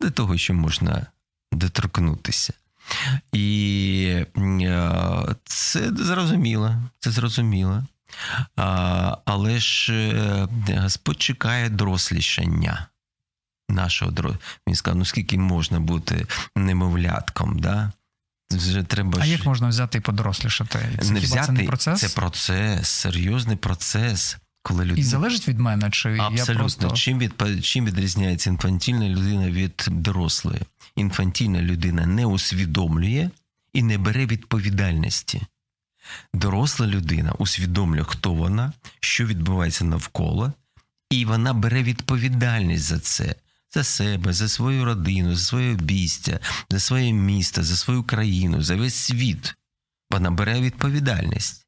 до 0.00 0.10
того, 0.10 0.38
що 0.38 0.54
можна 0.54 1.06
доторкнутися. 1.52 2.52
І 3.32 4.24
е, 4.36 5.36
це 5.44 5.92
зрозуміло, 5.96 6.76
це 6.98 7.10
зрозуміло. 7.10 7.84
Але 9.24 9.58
ж 9.58 9.92
е, 9.92 10.48
Господь 10.78 11.22
чекає 11.22 11.68
дорослішання 11.68 12.86
нашого. 13.68 14.12
Він 14.68 14.74
сказав, 14.74 14.98
ну 14.98 15.04
скільки 15.04 15.38
можна 15.38 15.80
бути 15.80 16.26
немовлятком, 16.56 17.58
да? 17.58 17.92
Вже 18.50 18.82
треба 18.82 19.18
А 19.22 19.26
як 19.26 19.46
можна 19.46 19.68
взяти 19.68 19.98
і 19.98 20.00
подорослішати? 20.00 20.98
Це 21.02 21.10
не 21.10 21.20
взяти, 21.20 21.46
це 21.46 21.52
не 21.52 21.64
процес? 21.64 22.00
Це 22.00 22.08
процес, 22.08 22.88
серйозний 22.88 23.56
процес. 23.56 24.36
Коли 24.62 24.84
людина... 24.84 25.00
І 25.00 25.02
залежить 25.02 25.48
від 25.48 25.58
мене, 25.58 25.90
чи 25.90 26.08
Абсолютно. 26.08 26.52
я 26.52 26.58
просто... 26.58 26.90
Чим 26.90 27.18
від, 27.18 27.64
чим 27.64 27.84
відрізняється 27.84 28.50
інфантільна 28.50 29.08
людина 29.08 29.50
від 29.50 29.86
дорослої? 29.90 30.60
Інфантільна 30.96 31.62
людина 31.62 32.06
не 32.06 32.26
усвідомлює 32.26 33.30
і 33.72 33.82
не 33.82 33.98
бере 33.98 34.26
відповідальності. 34.26 35.42
Доросла 36.34 36.86
людина 36.86 37.32
усвідомлює, 37.32 38.04
хто 38.04 38.34
вона, 38.34 38.72
що 39.00 39.26
відбувається 39.26 39.84
навколо, 39.84 40.52
і 41.10 41.24
вона 41.24 41.54
бере 41.54 41.82
відповідальність 41.82 42.84
за 42.84 42.98
це 42.98 43.34
за 43.74 43.84
себе, 43.84 44.32
за 44.32 44.48
свою 44.48 44.84
родину, 44.84 45.34
за 45.34 45.44
своє 45.44 45.72
обійстя, 45.72 46.40
за 46.70 46.80
своє 46.80 47.12
місто, 47.12 47.62
за 47.62 47.76
свою 47.76 48.02
країну, 48.02 48.62
за 48.62 48.76
весь 48.76 48.94
світ. 48.94 49.54
Вона 50.10 50.30
бере 50.30 50.60
відповідальність. 50.60 51.66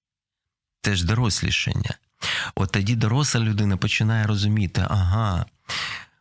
Це 0.83 0.97
ж 0.97 1.07
дорослішання. 1.07 1.95
От 2.55 2.73
тоді 2.73 2.97
доросла 2.97 3.41
людина 3.41 3.77
починає 3.77 4.27
розуміти, 4.27 4.87
ага, 4.91 5.47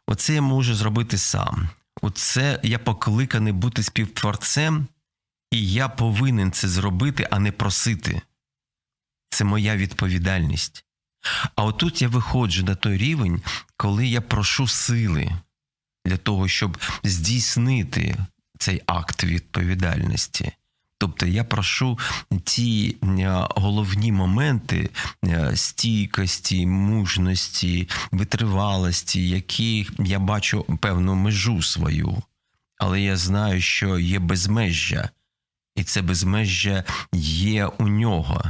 оце 0.07 0.33
я 0.33 0.41
можу 0.41 0.75
зробити 0.75 1.17
сам. 1.17 1.69
Оце 2.01 2.59
я 2.63 2.79
покликаний 2.79 3.53
бути 3.53 3.83
співтворцем, 3.83 4.87
і 5.51 5.71
я 5.71 5.89
повинен 5.89 6.51
це 6.51 6.67
зробити, 6.67 7.27
а 7.31 7.39
не 7.39 7.51
просити. 7.51 8.21
Це 9.29 9.43
моя 9.43 9.75
відповідальність. 9.75 10.85
А 11.55 11.63
отут 11.63 12.01
я 12.01 12.07
виходжу 12.07 12.63
на 12.63 12.75
той 12.75 12.97
рівень, 12.97 13.41
коли 13.77 14.07
я 14.07 14.21
прошу 14.21 14.67
сили 14.67 15.31
для 16.05 16.17
того, 16.17 16.47
щоб 16.47 16.77
здійснити 17.03 18.15
цей 18.57 18.81
акт 18.85 19.23
відповідальності. 19.23 20.51
Тобто 20.97 21.25
я 21.25 21.43
прошу 21.43 21.99
ті 22.43 22.97
е, 23.03 23.47
головні 23.55 24.11
моменти 24.11 24.89
е, 25.25 25.55
стійкості, 25.55 26.67
мужності, 26.67 27.89
витривалості, 28.11 29.29
які 29.29 29.87
я 29.99 30.19
бачу 30.19 30.63
певну 30.63 31.15
межу 31.15 31.61
свою, 31.61 32.23
але 32.77 33.01
я 33.01 33.17
знаю, 33.17 33.61
що 33.61 33.99
є 33.99 34.19
безмежжя, 34.19 35.09
і 35.75 35.83
це 35.83 36.01
безмежжя 36.01 36.83
є 37.13 37.65
у 37.65 37.87
нього, 37.87 38.43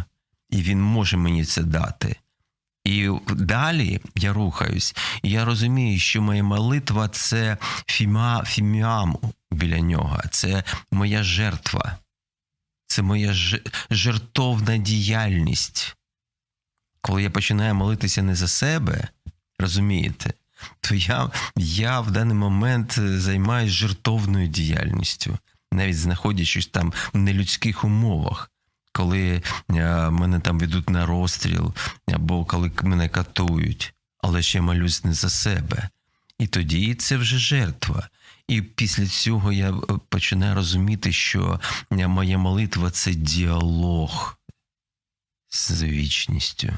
і 0.50 0.62
він 0.62 0.82
може 0.82 1.18
мені 1.18 1.46
це 1.46 1.64
дати. 1.64 2.16
І 2.84 3.10
далі 3.30 4.02
я 4.16 4.34
рухаюсь, 4.34 4.96
і 5.24 5.30
я 5.30 5.46
розумію, 5.46 6.00
що 6.00 6.22
моя 6.22 6.44
молитва 6.44 7.08
це 7.08 7.58
фімя, 7.88 8.44
фіміам 8.46 9.18
біля 9.52 9.80
нього, 9.80 10.22
це 10.32 10.64
моя 10.92 11.24
жертва, 11.24 11.98
це 12.88 13.02
моя 13.02 13.36
жертовна 13.92 14.78
діяльність. 14.78 15.96
Коли 17.02 17.24
я 17.24 17.30
починаю 17.30 17.76
молитися 17.76 18.24
не 18.24 18.36
за 18.36 18.48
себе, 18.48 19.08
розумієте, 19.60 20.34
то 20.82 20.96
я 20.96 21.32
я 21.56 22.00
в 22.00 22.12
даний 22.12 22.36
момент 22.36 23.00
займаюся 23.00 23.74
жертовною 23.74 24.48
діяльністю, 24.48 25.38
навіть 25.72 25.98
знаходячись 25.98 26.68
там 26.68 26.94
в 27.14 27.18
нелюдських 27.18 27.84
умовах 27.84 28.53
коли 28.94 29.42
е, 29.70 30.10
мене 30.10 30.40
там 30.40 30.60
ведуть 30.60 30.90
на 30.90 31.06
розстріл, 31.06 31.74
або 32.08 32.46
коли 32.46 32.72
мене 32.84 33.10
катують, 33.10 33.94
але 34.22 34.42
ще 34.42 34.62
молюсь 34.62 35.04
не 35.04 35.14
за 35.14 35.30
себе. 35.30 35.90
І 36.40 36.48
тоді 36.48 36.96
це 36.96 37.18
вже 37.18 37.38
жертва. 37.38 38.10
І 38.48 38.62
після 38.62 39.08
цього 39.08 39.52
я 39.52 39.72
е, 39.72 39.82
починаю 40.10 40.56
розуміти, 40.56 41.12
що 41.12 41.60
е, 41.92 42.08
моя 42.08 42.38
молитва 42.38 42.92
це 42.92 43.14
діалог 43.14 44.38
з 45.50 45.84
вічністю. 45.84 46.78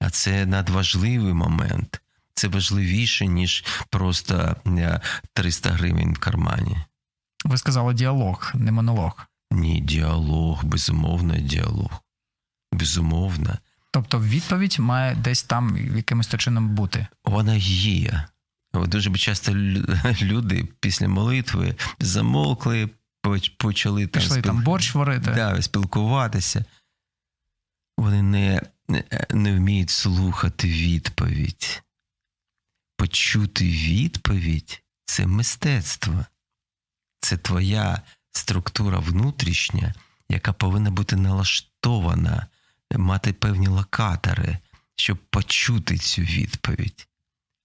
А 0.00 0.10
це 0.10 0.46
надважливий 0.46 1.34
момент. 1.34 2.00
Це 2.34 2.48
важливіше, 2.48 3.26
ніж 3.26 3.64
просто 3.90 4.56
300 5.32 5.70
гривень 5.70 6.12
в 6.12 6.18
кармані. 6.18 6.78
Ви 7.44 7.58
сказали 7.58 7.94
діалог, 7.94 8.52
не 8.54 8.72
монолог. 8.72 9.26
Ні, 9.50 9.80
діалог, 9.80 10.64
безумовно, 10.64 11.36
діалог. 11.36 11.90
Безумовно. 12.72 13.58
Тобто 13.90 14.20
відповідь 14.20 14.76
має 14.78 15.14
десь 15.14 15.42
там 15.42 15.76
якимось 15.96 16.28
чином 16.28 16.68
бути. 16.68 17.06
Вона 17.24 17.54
є. 17.54 18.24
Дуже 18.74 19.14
часто 19.14 19.54
люди 20.22 20.68
після 20.80 21.08
молитви 21.08 21.74
замовкли, 22.00 22.90
почали 23.56 24.06
там, 24.06 24.22
Пішли, 24.22 24.38
спіл... 24.38 24.42
там 24.42 24.62
борщ 24.62 24.94
варити. 24.94 25.30
Да, 25.30 25.62
спілкуватися. 25.62 26.64
Вони 27.98 28.22
не, 28.22 28.60
не 29.30 29.56
вміють 29.56 29.90
слухати 29.90 30.68
відповідь. 30.68 31.82
Почути 32.96 33.64
відповідь 33.64 34.82
це 35.04 35.26
мистецтво. 35.26 36.24
Це 37.20 37.36
твоя 37.36 38.02
структура 38.36 38.98
внутрішня, 38.98 39.94
яка 40.28 40.52
повинна 40.52 40.90
бути 40.90 41.16
налаштована, 41.16 42.46
мати 42.90 43.32
певні 43.32 43.68
локатори, 43.68 44.58
щоб 44.96 45.18
почути 45.18 45.98
цю 45.98 46.22
відповідь. 46.22 47.08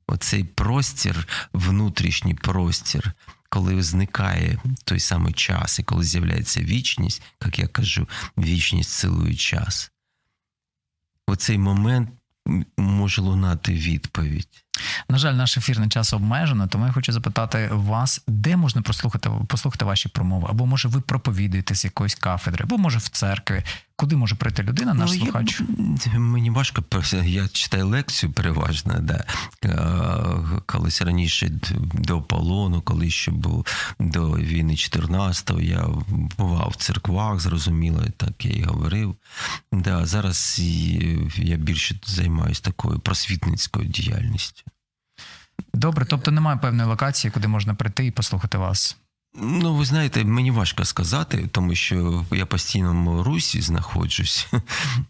Оцей 0.08 0.44
простір, 0.44 1.28
внутрішній 1.54 2.34
простір, 2.34 3.14
коли 3.50 3.84
зникає 3.84 4.60
той 4.86 5.00
самий 5.00 5.34
час, 5.34 5.80
і 5.80 5.84
коли 5.84 6.04
з'являється 6.04 6.62
вічність, 6.62 7.22
як 7.46 7.60
я 7.60 7.68
кажу, 7.68 8.08
вічність 8.38 8.90
цілує 8.90 9.36
час. 9.36 9.92
Оцей 11.28 11.58
момент 11.58 12.10
може 12.78 13.22
лунати 13.22 13.74
відповідь. 13.74 14.64
На 15.10 15.18
жаль, 15.18 15.34
наш 15.34 15.58
ефірний 15.58 15.90
час 15.90 16.14
обмежено, 16.14 16.68
тому 16.68 16.86
я 16.86 16.92
хочу 16.92 17.12
запитати 17.12 17.70
вас, 17.72 18.22
де 18.28 18.58
можна 18.58 18.82
прослухати 18.82 19.30
послухати 19.48 19.86
ваші 19.86 20.10
промови, 20.10 20.48
або 20.50 20.66
може 20.66 20.88
ви 20.88 21.02
проповідуєте 21.02 21.76
з 21.76 21.86
якоїсь 21.86 22.16
кафедри, 22.16 22.64
або 22.64 22.78
може 22.78 22.98
в 22.98 23.08
церкві. 23.08 23.64
Куди 24.02 24.16
може 24.16 24.36
прийти 24.36 24.64
людина, 24.64 24.94
наш 24.94 25.12
ну, 25.12 25.18
слухач? 25.18 25.62
Я, 26.14 26.20
мені 26.20 26.50
важко 26.50 26.84
я 27.24 27.48
читаю 27.48 27.88
лекцію 27.88 28.32
переважно, 28.32 29.00
да. 29.00 29.26
колись 30.66 31.02
раніше 31.02 31.52
до 31.94 32.22
полону, 32.22 32.82
коли 32.82 33.10
ще 33.10 33.32
був 33.32 33.66
до 34.00 34.32
війни 34.32 34.74
14-го, 34.74 35.62
я 35.62 35.88
бував 36.38 36.70
в 36.70 36.76
церквах, 36.76 37.40
зрозуміло, 37.40 38.04
так 38.18 38.46
я 38.46 38.52
і 38.52 38.64
говорив. 38.64 39.16
Да, 39.72 40.06
Зараз 40.06 40.62
я 41.36 41.58
більше 41.58 41.96
займаюся 42.06 42.62
такою 42.62 43.00
просвітницькою 43.00 43.88
діяльністю. 43.88 44.64
Добре, 45.74 46.06
тобто 46.06 46.32
немає 46.32 46.58
певної 46.58 46.90
локації, 46.90 47.32
куди 47.32 47.48
можна 47.48 47.74
прийти 47.74 48.06
і 48.06 48.12
послухати 48.12 48.58
вас. 48.58 48.98
Ну, 49.36 49.76
ви 49.76 49.86
знаєте, 49.86 50.24
мені 50.24 50.52
важко 50.52 50.86
сказати, 50.86 51.50
тому 51.52 51.76
що 51.76 52.26
я 52.32 52.46
постійно 52.46 52.94
в 52.94 53.22
Русі 53.22 53.62
знаходжусь, 53.62 54.48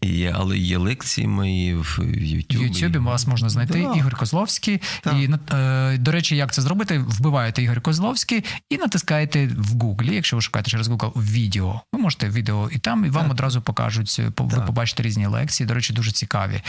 і, 0.00 0.30
але 0.34 0.58
є 0.58 0.78
лекції 0.78 1.26
мої 1.26 1.74
в 1.74 1.98
Ютубі. 2.16 2.68
В 2.68 2.76
Ютубі 2.76 2.98
вас 2.98 3.26
можна 3.26 3.48
знайти 3.48 3.82
да. 3.82 3.98
Ігор 3.98 4.16
Козловський. 4.16 4.82
Так. 5.02 5.14
І 5.14 5.30
е, 5.54 5.98
до 5.98 6.10
речі, 6.10 6.36
як 6.36 6.52
це 6.52 6.62
зробити? 6.62 6.98
Вбиваєте 6.98 7.62
Ігор 7.62 7.80
Козловський 7.80 8.44
і 8.70 8.76
натискаєте 8.76 9.46
в 9.46 9.78
Гуглі, 9.80 10.14
якщо 10.14 10.36
ви 10.36 10.42
шукаєте 10.42 10.70
через 10.70 10.88
Google 10.88 11.12
відео. 11.16 11.80
Ви 11.92 11.98
можете 11.98 12.28
відео 12.28 12.68
і 12.72 12.78
там, 12.78 13.04
і 13.04 13.10
вам 13.10 13.22
так. 13.22 13.32
одразу 13.32 13.62
покажуть. 13.62 14.20
Ви 14.38 14.60
побачите 14.60 15.02
різні 15.02 15.26
лекції. 15.26 15.66
До 15.66 15.74
речі, 15.74 15.92
дуже 15.92 16.12
цікаві. 16.12 16.62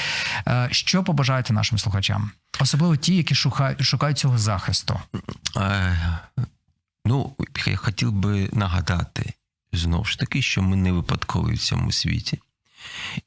Е, 0.47 0.67
що 0.71 1.03
побажаєте 1.03 1.53
нашим 1.53 1.77
слухачам? 1.77 2.31
Особливо 2.59 2.95
ті, 2.95 3.15
які 3.15 3.35
шукають 3.79 4.17
цього 4.17 4.37
захисту. 4.37 4.99
Е, 7.07 7.09
Ну, 7.09 7.35
я 7.67 7.75
хотів 7.75 8.11
би 8.11 8.49
нагадати 8.53 9.33
знову 9.73 10.05
ж 10.05 10.19
таки, 10.19 10.41
що 10.41 10.61
ми 10.61 10.75
не 10.75 10.91
випадкові 10.91 11.53
в 11.53 11.59
цьому 11.59 11.91
світі, 11.91 12.39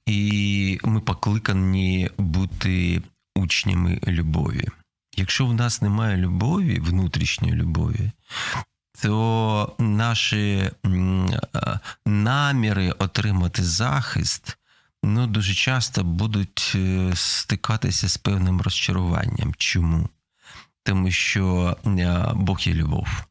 і 0.07 0.79
ми 0.85 1.01
покликані 1.01 2.11
бути 2.19 3.03
учнями 3.35 4.01
любові. 4.07 4.69
Якщо 5.17 5.47
в 5.47 5.55
нас 5.55 5.83
немає 5.83 6.17
любові, 6.17 6.79
внутрішньої 6.81 7.55
любові, 7.55 8.11
то 9.03 9.75
наші 9.79 10.71
наміри 12.07 12.91
отримати 12.91 13.65
захист 13.65 14.59
ну, 15.03 15.27
дуже 15.27 15.55
часто 15.55 16.05
будуть 16.05 16.73
е, 16.75 17.13
стикатися 17.15 18.09
з 18.09 18.17
певним 18.17 18.61
розчаруванням. 18.61 19.55
Чому? 19.59 20.09
Тому 20.83 21.11
що 21.11 21.77
Бог 22.35 22.61
є 22.61 22.75
любов. 22.75 23.30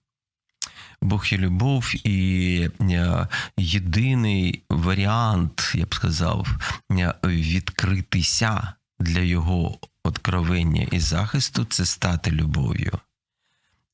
Бог 1.01 1.25
є 1.25 1.37
любов, 1.37 1.93
і 2.03 2.69
е, 2.81 3.27
єдиний 3.57 4.63
варіант, 4.69 5.71
я 5.75 5.85
б 5.85 5.95
сказав, 5.95 6.47
е, 6.91 7.13
відкритися 7.25 8.73
для 8.99 9.19
його 9.19 9.79
откровення 10.03 10.87
і 10.91 10.99
захисту 10.99 11.65
це 11.65 11.85
стати 11.85 12.31
любов'ю. 12.31 12.99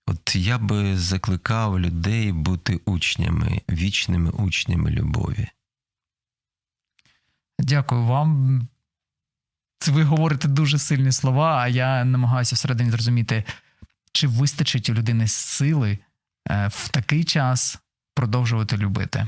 От 0.08 0.36
я 0.36 0.58
би 0.58 0.98
закликав 0.98 1.80
людей 1.80 2.32
бути 2.32 2.80
учнями, 2.86 3.62
вічними 3.70 4.30
учнями 4.30 4.91
любові. 4.91 5.48
Дякую 7.60 8.04
вам. 8.04 8.62
Це 9.80 9.91
ви 9.91 10.04
говорите 10.04 10.48
дуже 10.48 10.80
сильні 10.80 11.12
слова, 11.12 11.58
а 11.58 11.68
я 11.68 12.06
намагаюся 12.06 12.56
всередині 12.56 12.91
зрозуміти, 12.91 13.43
чи 14.12 14.28
вистачить 14.28 14.89
у 14.89 14.93
людини 14.93 15.28
сили 15.28 15.99
в 16.50 16.89
такий 16.89 17.24
час 17.24 17.80
продовжувати 18.16 18.78
любити. 18.78 19.28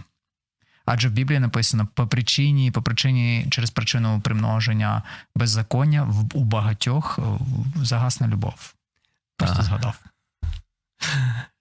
Адже 0.85 1.09
в 1.09 1.11
Біблії 1.11 1.39
написано 1.39 1.87
по 1.93 2.07
причині, 2.07 2.71
по 2.71 2.81
причині 2.81 3.47
через 3.49 3.71
причину 3.71 4.21
примноження 4.21 5.03
беззаконня 5.35 6.13
у 6.33 6.43
багатьох 6.43 7.19
загасне 7.75 7.85
загасна 7.85 8.27
любов. 8.27 8.73
Просто 9.37 9.63
згадав. 9.63 9.99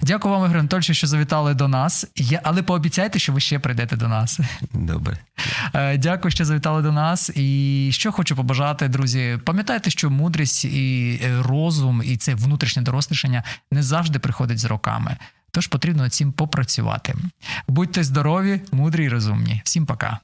Дякую 0.00 0.34
вам, 0.34 0.44
Ігор 0.44 0.56
Анатольович, 0.58 0.96
що 0.96 1.06
завітали 1.06 1.54
до 1.54 1.68
нас. 1.68 2.06
Я, 2.16 2.40
але 2.44 2.62
пообіцяйте, 2.62 3.18
що 3.18 3.32
ви 3.32 3.40
ще 3.40 3.58
прийдете 3.58 3.96
до 3.96 4.08
нас. 4.08 4.40
Добре. 4.72 5.18
Е, 5.74 5.98
Дякую, 5.98 6.32
що 6.32 6.44
завітали 6.44 6.82
до 6.82 6.92
нас. 6.92 7.30
І 7.34 7.88
що 7.92 8.12
хочу 8.12 8.36
побажати, 8.36 8.88
друзі, 8.88 9.38
пам'ятайте, 9.44 9.90
що 9.90 10.10
мудрість 10.10 10.64
і 10.64 11.20
е, 11.24 11.42
розум, 11.42 12.02
і 12.04 12.16
це 12.16 12.34
внутрішнє 12.34 12.82
дорослішання 12.82 13.44
не 13.70 13.82
завжди 13.82 14.18
приходить 14.18 14.58
з 14.58 14.64
роками. 14.64 15.16
Тож 15.50 15.66
потрібно 15.66 16.02
над 16.02 16.14
цим 16.14 16.32
попрацювати. 16.32 17.14
Будьте 17.68 18.04
здорові, 18.04 18.60
мудрі 18.72 19.04
і 19.04 19.08
розумні. 19.08 19.62
Всім 19.64 19.86
пока. 19.86 20.18